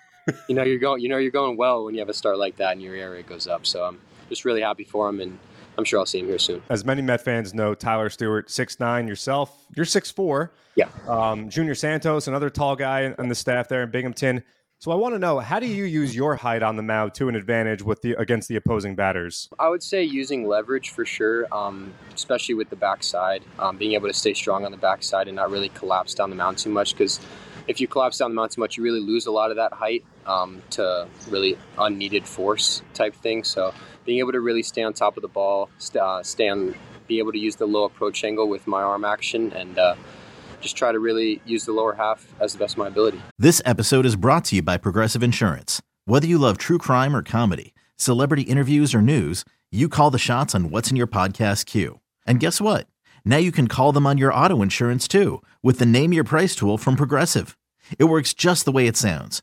you 0.48 0.54
know 0.54 0.62
you're 0.62 0.78
going 0.78 1.02
you 1.02 1.08
know 1.08 1.16
you're 1.16 1.32
going 1.32 1.56
well 1.56 1.84
when 1.84 1.94
you 1.94 2.00
have 2.00 2.08
a 2.08 2.14
start 2.14 2.38
like 2.38 2.56
that 2.56 2.72
and 2.72 2.82
your 2.82 2.94
ERA 2.94 3.22
goes 3.22 3.46
up. 3.46 3.66
So 3.66 3.84
I'm 3.84 4.00
just 4.28 4.44
really 4.44 4.60
happy 4.60 4.84
for 4.84 5.08
him, 5.08 5.20
and 5.20 5.38
I'm 5.78 5.84
sure 5.84 5.98
I'll 5.98 6.06
see 6.06 6.20
him 6.20 6.26
here 6.26 6.38
soon. 6.38 6.62
As 6.68 6.84
many 6.84 7.02
Met 7.02 7.22
fans 7.22 7.54
know, 7.54 7.74
Tyler 7.74 8.10
Stuart, 8.10 8.50
six 8.50 8.78
nine. 8.78 9.08
Yourself, 9.08 9.66
you're 9.74 9.86
six 9.86 10.10
four. 10.10 10.52
Yeah. 10.74 10.88
Um, 11.08 11.48
Junior 11.48 11.74
Santos, 11.74 12.28
another 12.28 12.50
tall 12.50 12.76
guy 12.76 13.14
on 13.18 13.28
the 13.28 13.34
staff 13.34 13.68
there 13.68 13.82
in 13.82 13.90
Binghamton. 13.90 14.42
So 14.78 14.90
I 14.90 14.96
want 14.96 15.14
to 15.14 15.20
know, 15.20 15.38
how 15.38 15.60
do 15.60 15.66
you 15.66 15.84
use 15.84 16.16
your 16.16 16.34
height 16.34 16.62
on 16.64 16.74
the 16.74 16.82
mound 16.82 17.14
to 17.14 17.28
an 17.28 17.36
advantage 17.36 17.82
with 17.82 18.02
the 18.02 18.14
against 18.20 18.48
the 18.48 18.56
opposing 18.56 18.96
batters? 18.96 19.48
I 19.60 19.68
would 19.68 19.82
say 19.82 20.02
using 20.02 20.48
leverage 20.48 20.90
for 20.90 21.04
sure, 21.04 21.46
um, 21.54 21.94
especially 22.12 22.56
with 22.56 22.68
the 22.68 22.74
backside, 22.74 23.44
um, 23.60 23.76
being 23.76 23.92
able 23.92 24.08
to 24.08 24.14
stay 24.14 24.34
strong 24.34 24.64
on 24.64 24.72
the 24.72 24.76
backside 24.78 25.28
and 25.28 25.36
not 25.36 25.52
really 25.52 25.68
collapse 25.68 26.14
down 26.14 26.30
the 26.30 26.36
mound 26.36 26.58
too 26.58 26.70
much. 26.70 26.94
Because 26.94 27.20
if 27.68 27.80
you 27.80 27.86
collapse 27.86 28.18
down 28.18 28.32
the 28.32 28.34
mound 28.34 28.50
too 28.50 28.60
much, 28.60 28.76
you 28.76 28.82
really 28.82 28.98
lose 28.98 29.26
a 29.26 29.30
lot 29.30 29.50
of 29.50 29.56
that 29.56 29.72
height 29.72 30.04
um, 30.26 30.60
to 30.70 31.06
really 31.28 31.56
unneeded 31.78 32.26
force 32.26 32.82
type 32.92 33.14
thing. 33.14 33.44
So 33.44 33.72
being 34.04 34.18
able 34.18 34.32
to 34.32 34.40
really 34.40 34.62
stay 34.62 34.82
on 34.82 34.92
top 34.92 35.16
of 35.16 35.22
the 35.22 35.28
ball, 35.28 35.70
uh, 36.00 36.22
stay 36.22 36.48
on, 36.48 36.74
be 37.06 37.18
able 37.18 37.32
to 37.32 37.38
use 37.38 37.56
the 37.56 37.66
low 37.66 37.84
approach 37.84 38.24
angle 38.24 38.48
with 38.48 38.66
my 38.66 38.82
arm 38.82 39.04
action, 39.04 39.52
and 39.52 39.78
uh, 39.78 39.94
just 40.60 40.76
try 40.76 40.92
to 40.92 40.98
really 40.98 41.40
use 41.44 41.64
the 41.64 41.72
lower 41.72 41.94
half 41.94 42.26
as 42.40 42.52
the 42.52 42.58
best 42.58 42.74
of 42.74 42.78
my 42.78 42.88
ability. 42.88 43.20
This 43.38 43.60
episode 43.64 44.06
is 44.06 44.16
brought 44.16 44.44
to 44.46 44.56
you 44.56 44.62
by 44.62 44.76
Progressive 44.76 45.22
Insurance. 45.22 45.82
Whether 46.04 46.26
you 46.26 46.38
love 46.38 46.58
true 46.58 46.78
crime 46.78 47.14
or 47.14 47.22
comedy, 47.22 47.74
celebrity 47.96 48.42
interviews 48.42 48.94
or 48.94 49.02
news, 49.02 49.44
you 49.70 49.88
call 49.88 50.10
the 50.10 50.18
shots 50.18 50.54
on 50.54 50.70
what's 50.70 50.90
in 50.90 50.96
your 50.96 51.06
podcast 51.06 51.66
queue. 51.66 52.00
And 52.26 52.40
guess 52.40 52.60
what? 52.60 52.86
Now 53.24 53.38
you 53.38 53.52
can 53.52 53.68
call 53.68 53.92
them 53.92 54.06
on 54.06 54.18
your 54.18 54.34
auto 54.34 54.62
insurance 54.62 55.08
too 55.08 55.42
with 55.62 55.78
the 55.78 55.86
Name 55.86 56.12
Your 56.12 56.24
Price 56.24 56.54
tool 56.54 56.78
from 56.78 56.96
Progressive. 56.96 57.56
It 57.98 58.04
works 58.04 58.34
just 58.34 58.64
the 58.64 58.72
way 58.72 58.86
it 58.86 58.96
sounds. 58.96 59.42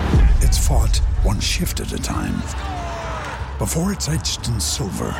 it's 0.41 0.57
fought 0.57 0.97
one 1.23 1.39
shift 1.39 1.79
at 1.79 1.91
a 1.93 1.97
time. 1.97 2.35
Before 3.57 3.91
it's 3.91 4.09
etched 4.09 4.47
in 4.47 4.59
silver, 4.59 5.13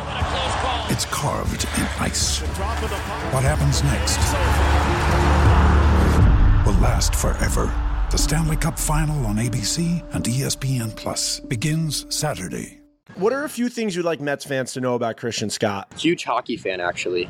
it's 0.90 1.06
carved 1.06 1.64
in 1.78 1.88
ice. 2.00 2.40
What 3.32 3.44
happens 3.44 3.84
next 3.84 4.18
will 6.66 6.80
last 6.80 7.16
forever. 7.16 7.74
The 8.12 8.18
Stanley 8.18 8.58
Cup 8.58 8.78
Final 8.78 9.26
on 9.26 9.38
ABC 9.38 10.04
and 10.14 10.24
ESPN 10.24 10.96
Plus 10.96 11.40
begins 11.40 12.14
Saturday. 12.14 12.82
What 13.16 13.34
are 13.34 13.44
a 13.44 13.50
few 13.50 13.70
things 13.70 13.96
you'd 13.96 14.06
like 14.06 14.22
Mets 14.22 14.46
fans 14.46 14.74
to 14.74 14.82
know 14.82 14.96
about 14.96 15.18
Christian 15.18 15.50
Scott? 15.50 15.94
Huge 15.98 16.24
hockey 16.24 16.58
fan, 16.58 16.80
actually. 16.82 17.30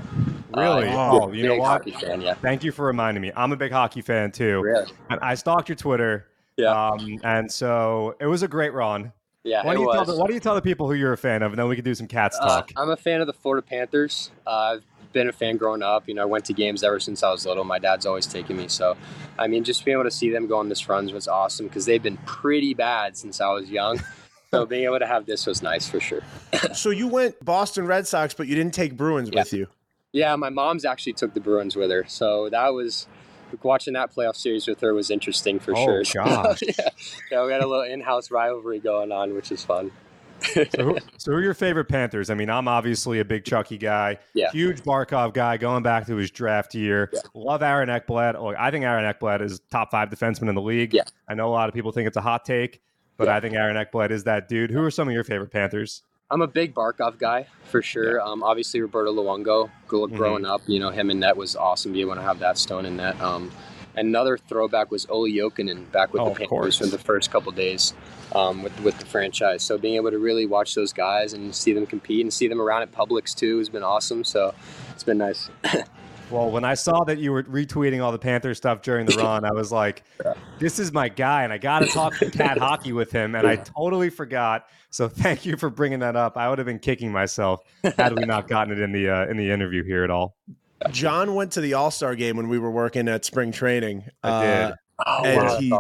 Really? 0.56 0.88
Uh, 0.90 1.12
oh, 1.12 1.32
you 1.32 1.44
know 1.44 1.54
big 1.54 1.60
what? 1.60 1.68
Hockey 1.68 1.92
fan, 1.92 2.22
yeah. 2.22 2.34
Thank 2.36 2.64
you 2.64 2.72
for 2.72 2.86
reminding 2.86 3.22
me. 3.22 3.32
I'm 3.36 3.52
a 3.52 3.56
big 3.56 3.72
hockey 3.72 4.02
fan 4.02 4.32
too. 4.32 4.62
Really? 4.62 4.92
And 5.10 5.20
I 5.22 5.36
stalked 5.36 5.70
your 5.70 5.76
Twitter. 5.76 6.28
Yeah. 6.58 6.90
Um, 6.90 7.20
and 7.24 7.52
so 7.52 8.16
it 8.20 8.26
was 8.26 8.44
a 8.44 8.48
great 8.48 8.74
run. 8.74 9.14
Yeah, 9.44 9.66
Why 9.66 9.74
it 9.74 9.78
do, 9.78 9.82
you 9.82 9.92
tell 9.92 10.06
the, 10.06 10.16
why 10.18 10.28
do 10.28 10.34
you 10.36 10.40
tell 10.40 10.54
the 10.54 10.62
people 10.62 10.88
who 10.88 10.94
you're 10.94 11.14
a 11.14 11.18
fan 11.18 11.42
of, 11.42 11.52
and 11.52 11.60
then 11.60 11.68
we 11.68 11.76
can 11.76 11.84
do 11.84 11.96
some 11.96 12.06
cats 12.08 12.38
Uh, 12.40 12.48
talk? 12.48 12.72
I'm 12.78 12.92
a 12.92 12.98
fan 12.98 13.22
of 13.22 13.28
the 13.28 13.34
Florida 13.34 13.66
Panthers. 13.66 14.30
Uh, 14.46 14.50
I've 14.78 14.84
been 15.14 15.30
a 15.30 15.32
fan 15.32 15.58
growing 15.58 15.82
up. 15.82 16.08
You 16.08 16.14
know, 16.14 16.22
I 16.22 16.26
went 16.26 16.46
to 16.46 16.54
games 16.54 16.84
ever 16.84 17.00
since 17.00 17.24
I 17.24 17.32
was 17.32 17.46
little. 17.46 17.64
My 17.64 17.80
dad's 17.80 18.06
always 18.06 18.28
taken 18.28 18.56
me. 18.56 18.68
So, 18.68 18.96
I 19.40 19.48
mean, 19.48 19.64
just 19.64 19.84
being 19.84 19.96
able 19.96 20.04
to 20.04 20.12
see 20.12 20.30
them 20.30 20.46
go 20.46 20.58
on 20.60 20.70
this 20.70 20.88
runs 20.88 21.12
was 21.12 21.28
awesome 21.28 21.68
because 21.68 21.86
they've 21.86 22.04
been 22.04 22.18
pretty 22.18 22.76
bad 22.76 23.18
since 23.18 23.42
I 23.42 23.52
was 23.52 23.70
young. 23.72 24.00
so 24.52 24.68
being 24.68 24.84
able 24.84 25.00
to 25.00 25.08
have 25.08 25.26
this 25.26 25.48
was 25.48 25.64
nice 25.64 25.88
for 25.88 26.00
sure. 26.00 26.22
so 26.74 26.92
you 26.92 27.08
went 27.08 27.44
Boston 27.44 27.88
Red 27.88 28.06
Sox, 28.06 28.36
but 28.36 28.48
you 28.48 28.54
didn't 28.54 28.76
take 28.76 28.96
Bruins 28.96 29.32
with 29.32 29.54
you. 29.54 29.68
Yeah, 30.14 30.36
my 30.36 30.50
mom's 30.50 30.86
actually 30.86 31.14
took 31.14 31.34
the 31.34 31.40
Bruins 31.40 31.76
with 31.76 31.90
her, 31.90 32.06
so 32.08 32.50
that 32.50 32.74
was 32.74 33.08
watching 33.64 33.94
that 33.94 34.14
playoff 34.14 34.36
series 34.36 34.68
with 34.68 34.82
her 34.82 34.94
was 34.94 35.10
interesting 35.12 35.60
for 35.60 35.74
Oh, 35.76 36.04
sure. 36.04 36.24
gosh. 36.26 36.60
yeah, 36.62 36.90
yeah, 37.32 37.46
we 37.46 37.52
had 37.52 37.62
a 37.62 37.68
little 37.68 37.84
in-house 37.84 38.32
rivalry 38.32 38.80
going 38.80 39.12
on, 39.12 39.34
which 39.34 39.52
is 39.52 39.64
fun. 39.64 39.92
so, 40.54 40.64
who, 40.80 40.98
so 41.18 41.32
who 41.32 41.38
are 41.38 41.42
your 41.42 41.54
favorite 41.54 41.86
Panthers? 41.86 42.32
I 42.32 42.34
mean, 42.34 42.50
I'm 42.50 42.68
obviously 42.68 43.20
a 43.20 43.26
big 43.26 43.46
Chucky 43.46 43.78
guy. 43.78 44.18
Yeah. 44.34 44.50
Huge 44.52 44.82
Barkov 44.82 45.34
guy 45.34 45.58
going 45.58 45.84
back 45.84 46.08
to 46.08 46.16
his 46.16 46.32
draft 46.32 46.74
year. 46.74 47.12
Yeah. 47.14 47.20
Love 47.36 47.62
Aaron 47.62 47.90
Ekblad. 47.90 48.34
Oh, 48.36 48.48
I 48.58 48.72
think 48.72 48.84
Aaron 48.84 49.06
Ekblad 49.06 49.42
is 49.42 49.60
top 49.70 49.92
five 49.92 50.10
defenseman 50.10 50.50
in 50.50 50.56
the 50.56 50.62
league. 50.62 50.96
Yeah. 50.96 51.04
I 51.28 51.36
know 51.36 51.48
a 51.48 51.54
lot 51.54 51.70
of 51.70 51.76
people 51.76 51.92
think 51.92 52.08
it's 52.08 52.18
a 52.18 52.22
hot 52.22 52.44
take, 52.44 52.82
but 53.18 53.28
Yeah. 53.28 53.36
I 53.36 53.40
think 53.40 53.54
Aaron 53.54 53.76
Ekblad 53.76 54.10
is 54.10 54.24
that 54.24 54.50
dude. 54.50 54.72
Who 54.72 54.82
are 54.84 54.90
some 54.90 55.08
of 55.08 55.14
your 55.14 55.24
favorite 55.24 55.52
Panthers? 55.52 56.02
I'm 56.32 56.42
a 56.42 56.48
big 56.48 56.74
Barkov 56.74 57.20
guy 57.20 57.48
for 57.66 57.82
sure. 57.82 58.18
Yeah. 58.18 58.24
Um, 58.24 58.42
obviously 58.42 58.82
Roberto 58.82 59.14
Luongo, 59.14 59.70
mm-hmm. 59.88 60.16
growing 60.16 60.44
mm-hmm. 60.44 60.52
up, 60.52 60.62
you 60.66 60.80
know 60.80 60.90
him 60.90 61.10
and 61.10 61.20
net 61.20 61.36
was 61.36 61.56
awesome. 61.56 61.92
Being 61.92 62.08
able 62.08 62.16
to 62.16 62.22
have 62.22 62.40
that 62.40 62.58
stone 62.58 62.86
in 62.86 62.98
net. 62.98 63.20
Um, 63.22 63.52
another 63.96 64.38
throwback 64.38 64.92
was 64.92 65.06
Olli 65.08 65.34
Jokinen 65.34 65.92
back 65.92 66.14
with 66.14 66.22
oh, 66.22 66.30
the 66.30 66.48
Panthers 66.48 66.78
for 66.78 66.86
the 66.86 66.98
first 66.98 67.32
couple 67.32 67.52
days 67.52 67.94
um, 68.34 68.64
with 68.64 68.80
with 68.80 68.98
the 68.98 69.06
franchise. 69.06 69.64
So 69.64 69.78
being 69.78 69.96
able 69.96 70.12
to 70.12 70.20
really 70.20 70.46
watch 70.46 70.74
those 70.74 70.94
guys 70.94 71.34
and 71.34 71.54
see 71.54 71.74
them 71.74 71.86
compete 71.86 72.22
and 72.22 72.34
see 72.34 72.48
them 72.48 72.62
around 72.62 72.84
at 72.84 72.92
Publix 72.92 73.36
too 73.36 73.58
has 73.58 73.70
been 73.70 73.84
awesome. 73.84 74.24
So 74.24 74.54
it's 74.94 75.04
been 75.04 75.18
nice. 75.18 75.50
Well, 76.32 76.50
when 76.50 76.64
I 76.64 76.76
saw 76.76 77.04
that 77.04 77.18
you 77.20 77.32
were 77.32 77.44
retweeting 77.44 78.02
all 78.04 78.12
the 78.12 78.20
Panther 78.20 78.54
stuff 78.54 78.82
during 78.82 79.06
the 79.06 79.16
run, 79.18 79.44
I 79.44 79.52
was 79.52 79.72
like, 79.72 80.04
this 80.60 80.80
is 80.80 80.94
my 80.94 81.10
guy, 81.10 81.44
and 81.44 81.52
I 81.52 81.58
got 81.58 81.80
to 81.80 81.88
talk 81.88 82.18
to 82.20 82.32
cat 82.32 82.58
hockey 82.60 82.94
with 82.94 83.12
him. 83.12 83.36
And 83.36 83.46
I 83.46 83.58
totally 83.58 84.10
forgot. 84.10 84.68
So 84.90 85.08
thank 85.08 85.46
you 85.46 85.58
for 85.58 85.70
bringing 85.70 86.00
that 86.00 86.16
up. 86.16 86.38
I 86.38 86.50
would 86.50 86.58
have 86.58 86.66
been 86.66 86.80
kicking 86.80 87.12
myself 87.12 87.62
had 87.98 88.18
we 88.18 88.26
not 88.26 88.48
gotten 88.48 88.74
it 88.74 88.80
in 88.82 88.92
the 88.92 89.10
uh, 89.10 89.28
in 89.28 89.38
the 89.38 89.52
interview 89.52 89.84
here 89.84 90.04
at 90.04 90.10
all. 90.10 90.36
John 90.90 91.36
went 91.36 91.52
to 91.54 91.62
the 91.62 91.74
All 91.74 91.92
Star 91.92 92.16
game 92.16 92.38
when 92.38 92.48
we 92.48 92.58
were 92.58 92.72
working 92.72 93.08
at 93.08 93.26
spring 93.26 93.52
training. 93.52 94.06
I 94.24 94.44
did. 94.44 94.64
Uh, 94.64 94.76
oh, 95.06 95.24
and 95.24 95.38
wow, 95.38 95.58
he, 95.60 95.74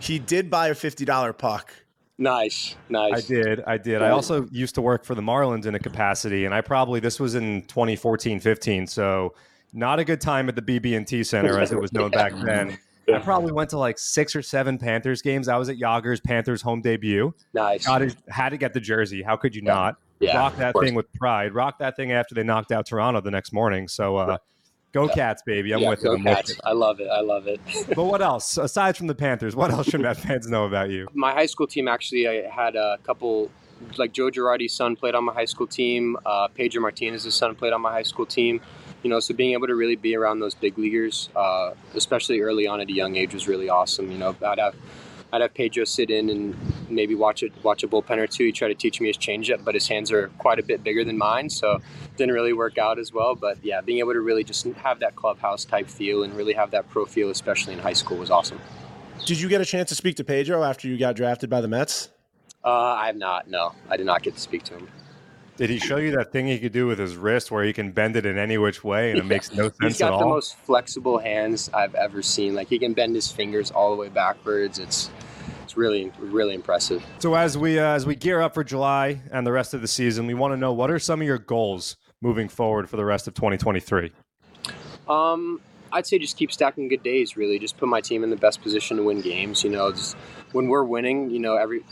he 0.00 0.18
did 0.18 0.50
buy 0.50 0.68
a 0.68 0.74
$50 0.74 1.38
puck. 1.38 1.72
Nice, 2.16 2.76
nice. 2.88 3.12
I 3.12 3.20
did, 3.20 3.60
I 3.66 3.76
did. 3.76 4.00
I 4.00 4.10
also 4.10 4.46
used 4.52 4.76
to 4.76 4.82
work 4.82 5.04
for 5.04 5.16
the 5.16 5.22
Marlins 5.22 5.66
in 5.66 5.74
a 5.74 5.80
capacity, 5.80 6.44
and 6.44 6.54
I 6.54 6.60
probably 6.60 7.00
this 7.00 7.18
was 7.18 7.34
in 7.34 7.62
2014, 7.62 8.38
15. 8.38 8.86
So 8.86 9.34
not 9.74 9.98
a 9.98 10.04
good 10.04 10.20
time 10.20 10.48
at 10.48 10.56
the 10.56 10.62
BB&T 10.62 11.24
Center 11.24 11.58
as 11.58 11.72
it 11.72 11.80
was 11.80 11.92
known 11.92 12.10
back 12.10 12.32
then. 12.44 12.78
I 13.12 13.18
probably 13.18 13.52
went 13.52 13.70
to 13.70 13.78
like 13.78 13.98
six 13.98 14.34
or 14.34 14.40
seven 14.40 14.78
Panthers 14.78 15.20
games. 15.20 15.48
I 15.48 15.56
was 15.56 15.68
at 15.68 15.76
Jagr's 15.76 16.20
Panthers 16.20 16.62
home 16.62 16.80
debut. 16.80 17.34
Nice. 17.52 17.86
Got 17.86 17.98
to, 17.98 18.16
had 18.28 18.50
to 18.50 18.56
get 18.56 18.72
the 18.72 18.80
jersey. 18.80 19.22
How 19.22 19.36
could 19.36 19.54
you 19.54 19.62
yeah. 19.64 19.74
not? 19.74 19.96
Yeah, 20.20 20.38
Rock 20.38 20.56
that 20.56 20.74
thing 20.78 20.94
with 20.94 21.12
pride. 21.14 21.54
Rock 21.54 21.78
that 21.80 21.96
thing 21.96 22.12
after 22.12 22.34
they 22.34 22.44
knocked 22.44 22.72
out 22.72 22.86
Toronto 22.86 23.20
the 23.20 23.30
next 23.30 23.52
morning. 23.52 23.88
So 23.88 24.16
uh, 24.16 24.38
go 24.92 25.06
yeah. 25.06 25.14
Cats, 25.14 25.42
baby. 25.44 25.72
I'm 25.74 25.80
yeah, 25.80 25.90
with 25.90 26.02
go 26.02 26.14
it. 26.14 26.22
Cats. 26.22 26.50
It. 26.52 26.60
I 26.64 26.72
love 26.72 27.00
it. 27.00 27.08
I 27.08 27.20
love 27.20 27.46
it. 27.46 27.60
but 27.94 28.04
what 28.04 28.22
else? 28.22 28.56
Aside 28.56 28.96
from 28.96 29.08
the 29.08 29.14
Panthers, 29.14 29.54
what 29.54 29.70
else 29.70 29.88
should 29.88 30.00
Met 30.00 30.16
fans 30.18 30.48
know 30.48 30.64
about 30.64 30.88
you? 30.88 31.08
My 31.12 31.32
high 31.32 31.46
school 31.46 31.66
team 31.66 31.88
actually 31.88 32.26
I 32.26 32.48
had 32.48 32.76
a 32.76 32.98
couple 33.02 33.50
like 33.98 34.12
Joe 34.12 34.30
Girardi's 34.30 34.72
son 34.72 34.96
played 34.96 35.14
on 35.14 35.24
my 35.24 35.34
high 35.34 35.44
school 35.44 35.66
team. 35.66 36.16
Uh, 36.24 36.48
Pedro 36.48 36.80
Martinez's 36.80 37.34
son 37.34 37.54
played 37.54 37.72
on 37.72 37.82
my 37.82 37.90
high 37.90 38.04
school 38.04 38.24
team 38.24 38.60
you 39.04 39.10
know, 39.10 39.20
so 39.20 39.34
being 39.34 39.52
able 39.52 39.66
to 39.66 39.74
really 39.74 39.96
be 39.96 40.16
around 40.16 40.40
those 40.40 40.54
big 40.54 40.78
leaguers, 40.78 41.28
uh, 41.36 41.72
especially 41.94 42.40
early 42.40 42.66
on 42.66 42.80
at 42.80 42.88
a 42.88 42.92
young 42.92 43.16
age, 43.16 43.34
was 43.34 43.46
really 43.46 43.68
awesome. 43.68 44.10
You 44.10 44.16
know, 44.16 44.34
I'd 44.44 44.58
have 44.58 44.74
I'd 45.30 45.42
have 45.42 45.52
Pedro 45.52 45.84
sit 45.84 46.10
in 46.10 46.30
and 46.30 46.56
maybe 46.88 47.14
watch 47.14 47.42
it, 47.42 47.52
watch 47.62 47.82
a 47.82 47.88
bullpen 47.88 48.16
or 48.18 48.26
two. 48.26 48.46
He 48.46 48.52
tried 48.52 48.68
to 48.68 48.74
teach 48.74 49.00
me 49.00 49.08
his 49.08 49.18
changeup, 49.18 49.62
but 49.62 49.74
his 49.74 49.86
hands 49.86 50.10
are 50.10 50.28
quite 50.38 50.58
a 50.58 50.62
bit 50.62 50.82
bigger 50.82 51.04
than 51.04 51.18
mine, 51.18 51.50
so 51.50 51.80
didn't 52.16 52.34
really 52.34 52.54
work 52.54 52.78
out 52.78 52.98
as 52.98 53.12
well. 53.12 53.34
But 53.34 53.58
yeah, 53.62 53.82
being 53.82 53.98
able 53.98 54.14
to 54.14 54.20
really 54.20 54.42
just 54.42 54.64
have 54.64 55.00
that 55.00 55.16
clubhouse 55.16 55.66
type 55.66 55.88
feel 55.88 56.22
and 56.22 56.32
really 56.34 56.54
have 56.54 56.70
that 56.70 56.88
pro 56.88 57.04
feel, 57.04 57.28
especially 57.30 57.74
in 57.74 57.80
high 57.80 57.92
school, 57.92 58.16
was 58.16 58.30
awesome. 58.30 58.60
Did 59.26 59.38
you 59.38 59.48
get 59.48 59.60
a 59.60 59.66
chance 59.66 59.90
to 59.90 59.94
speak 59.94 60.16
to 60.16 60.24
Pedro 60.24 60.62
after 60.62 60.88
you 60.88 60.96
got 60.96 61.14
drafted 61.14 61.50
by 61.50 61.60
the 61.60 61.68
Mets? 61.68 62.08
Uh, 62.64 62.70
I 62.70 63.06
have 63.08 63.16
not. 63.16 63.48
No, 63.48 63.74
I 63.90 63.98
did 63.98 64.06
not 64.06 64.22
get 64.22 64.34
to 64.34 64.40
speak 64.40 64.62
to 64.64 64.74
him. 64.74 64.88
Did 65.56 65.70
he 65.70 65.78
show 65.78 65.98
you 65.98 66.10
that 66.16 66.32
thing 66.32 66.46
he 66.46 66.58
could 66.58 66.72
do 66.72 66.86
with 66.86 66.98
his 66.98 67.16
wrist 67.16 67.52
where 67.52 67.64
he 67.64 67.72
can 67.72 67.92
bend 67.92 68.16
it 68.16 68.26
in 68.26 68.38
any 68.38 68.58
which 68.58 68.82
way 68.82 69.10
and 69.10 69.20
it 69.20 69.24
makes 69.24 69.52
no 69.52 69.64
sense 69.68 69.76
He's 69.80 69.98
got 69.98 70.18
the 70.18 70.26
most 70.26 70.56
flexible 70.58 71.18
hands 71.18 71.70
I've 71.72 71.94
ever 71.94 72.22
seen. 72.22 72.54
Like 72.54 72.68
he 72.68 72.78
can 72.78 72.92
bend 72.92 73.14
his 73.14 73.30
fingers 73.30 73.70
all 73.70 73.90
the 73.90 73.96
way 73.96 74.08
backwards. 74.08 74.78
It's 74.78 75.10
it's 75.62 75.76
really 75.76 76.12
really 76.18 76.54
impressive. 76.54 77.04
So 77.20 77.34
as 77.34 77.56
we 77.56 77.78
uh, 77.78 77.86
as 77.86 78.04
we 78.04 78.16
gear 78.16 78.40
up 78.40 78.54
for 78.54 78.64
July 78.64 79.22
and 79.30 79.46
the 79.46 79.52
rest 79.52 79.74
of 79.74 79.80
the 79.80 79.88
season, 79.88 80.26
we 80.26 80.34
want 80.34 80.52
to 80.52 80.56
know 80.56 80.72
what 80.72 80.90
are 80.90 80.98
some 80.98 81.20
of 81.20 81.26
your 81.26 81.38
goals 81.38 81.96
moving 82.20 82.48
forward 82.48 82.90
for 82.90 82.96
the 82.96 83.04
rest 83.04 83.28
of 83.28 83.34
2023. 83.34 84.10
Um, 85.08 85.60
I'd 85.92 86.06
say 86.06 86.18
just 86.18 86.36
keep 86.36 86.50
stacking 86.50 86.88
good 86.88 87.04
days. 87.04 87.36
Really, 87.36 87.60
just 87.60 87.76
put 87.76 87.88
my 87.88 88.00
team 88.00 88.24
in 88.24 88.30
the 88.30 88.36
best 88.36 88.60
position 88.60 88.96
to 88.96 89.04
win 89.04 89.20
games. 89.20 89.62
You 89.62 89.70
know, 89.70 89.92
just 89.92 90.16
when 90.50 90.66
we're 90.66 90.82
winning, 90.82 91.30
you 91.30 91.38
know, 91.38 91.56
every 91.56 91.84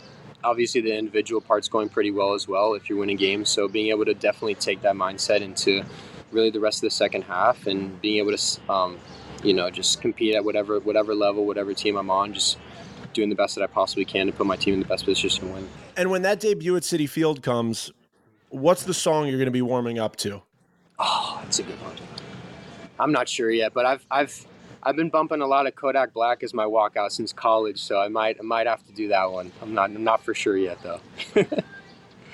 obviously 0.43 0.81
the 0.81 0.95
individual 0.95 1.41
part's 1.41 1.67
going 1.67 1.89
pretty 1.89 2.11
well 2.11 2.33
as 2.33 2.47
well 2.47 2.73
if 2.73 2.89
you're 2.89 2.99
winning 2.99 3.17
games. 3.17 3.49
So 3.49 3.67
being 3.67 3.87
able 3.89 4.05
to 4.05 4.13
definitely 4.13 4.55
take 4.55 4.81
that 4.81 4.95
mindset 4.95 5.41
into 5.41 5.83
really 6.31 6.49
the 6.49 6.59
rest 6.59 6.79
of 6.79 6.87
the 6.87 6.91
second 6.91 7.23
half 7.23 7.67
and 7.67 7.99
being 8.01 8.17
able 8.17 8.35
to, 8.35 8.71
um, 8.71 8.97
you 9.43 9.53
know, 9.53 9.69
just 9.69 10.01
compete 10.01 10.35
at 10.35 10.43
whatever 10.43 10.79
whatever 10.79 11.13
level, 11.15 11.45
whatever 11.45 11.73
team 11.73 11.97
I'm 11.97 12.09
on, 12.09 12.33
just 12.33 12.57
doing 13.13 13.29
the 13.29 13.35
best 13.35 13.55
that 13.55 13.63
I 13.63 13.67
possibly 13.67 14.05
can 14.05 14.27
to 14.27 14.33
put 14.33 14.47
my 14.47 14.55
team 14.55 14.75
in 14.75 14.79
the 14.79 14.85
best 14.85 15.05
position 15.05 15.47
to 15.47 15.53
win. 15.53 15.69
And 15.95 16.09
when 16.09 16.23
that 16.23 16.39
debut 16.39 16.75
at 16.75 16.83
Citi 16.83 17.07
Field 17.07 17.43
comes, 17.43 17.91
what's 18.49 18.83
the 18.83 18.93
song 18.93 19.27
you're 19.27 19.37
going 19.37 19.45
to 19.45 19.51
be 19.51 19.61
warming 19.61 19.99
up 19.99 20.15
to? 20.17 20.41
Oh, 20.99 21.39
that's 21.43 21.59
a 21.59 21.63
good 21.63 21.79
one. 21.81 21.95
I'm 22.99 23.11
not 23.11 23.27
sure 23.27 23.51
yet, 23.51 23.73
but 23.73 23.85
I've 23.85 24.05
I've 24.09 24.45
I've 24.85 24.95
been 24.95 25.09
bumping 25.09 25.41
a 25.41 25.47
lot 25.47 25.65
of 25.65 25.75
Kodak 25.75 26.13
Black 26.13 26.43
as 26.43 26.53
my 26.53 26.65
walkout 26.65 27.11
since 27.11 27.31
college, 27.31 27.81
so 27.81 27.99
I 27.99 28.09
might 28.09 28.37
I 28.39 28.43
might 28.43 28.67
have 28.67 28.85
to 28.87 28.93
do 28.93 29.07
that 29.09 29.31
one. 29.31 29.51
I'm 29.61 29.73
not 29.73 29.89
I'm 29.89 30.03
not 30.03 30.23
for 30.23 30.33
sure 30.33 30.57
yet 30.57 30.77
though. 30.83 30.99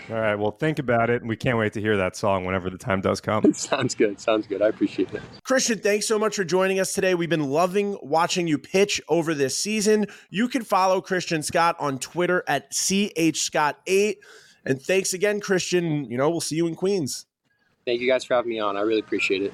All 0.10 0.16
right, 0.16 0.34
well, 0.34 0.50
think 0.50 0.80
about 0.80 1.12
it, 1.12 1.22
and 1.22 1.30
we 1.30 1.36
can't 1.36 1.60
wait 1.60 1.74
to 1.74 1.82
hear 1.82 1.96
that 1.98 2.16
song 2.16 2.44
whenever 2.44 2.72
the 2.72 2.80
time 2.80 3.00
does 3.00 3.22
come. 3.22 3.54
Sounds 3.54 3.94
good. 3.94 4.20
Sounds 4.20 4.48
good. 4.48 4.60
I 4.60 4.68
appreciate 4.68 5.14
it. 5.14 5.22
Christian, 5.44 5.78
thanks 5.78 6.08
so 6.08 6.18
much 6.18 6.36
for 6.36 6.44
joining 6.44 6.80
us 6.80 6.94
today. 6.94 7.14
We've 7.14 7.30
been 7.30 7.52
loving 7.52 7.96
watching 8.02 8.48
you 8.48 8.58
pitch 8.58 9.00
over 9.08 9.36
this 9.36 9.56
season. 9.56 10.08
You 10.32 10.48
can 10.48 10.64
follow 10.64 11.00
Christian 11.00 11.44
Scott 11.44 11.76
on 11.80 12.00
Twitter 12.00 12.44
at 12.48 12.72
chscott8. 12.72 14.16
And 14.66 14.82
thanks 14.82 15.14
again, 15.14 15.40
Christian. 15.42 16.10
You 16.10 16.18
know, 16.18 16.28
we'll 16.32 16.42
see 16.42 16.56
you 16.56 16.66
in 16.66 16.74
Queens. 16.74 17.28
Thank 17.86 18.02
you 18.02 18.08
guys 18.08 18.24
for 18.24 18.34
having 18.34 18.50
me 18.50 18.60
on. 18.60 18.78
I 18.78 18.82
really 18.82 19.02
appreciate 19.02 19.44
it. 19.44 19.54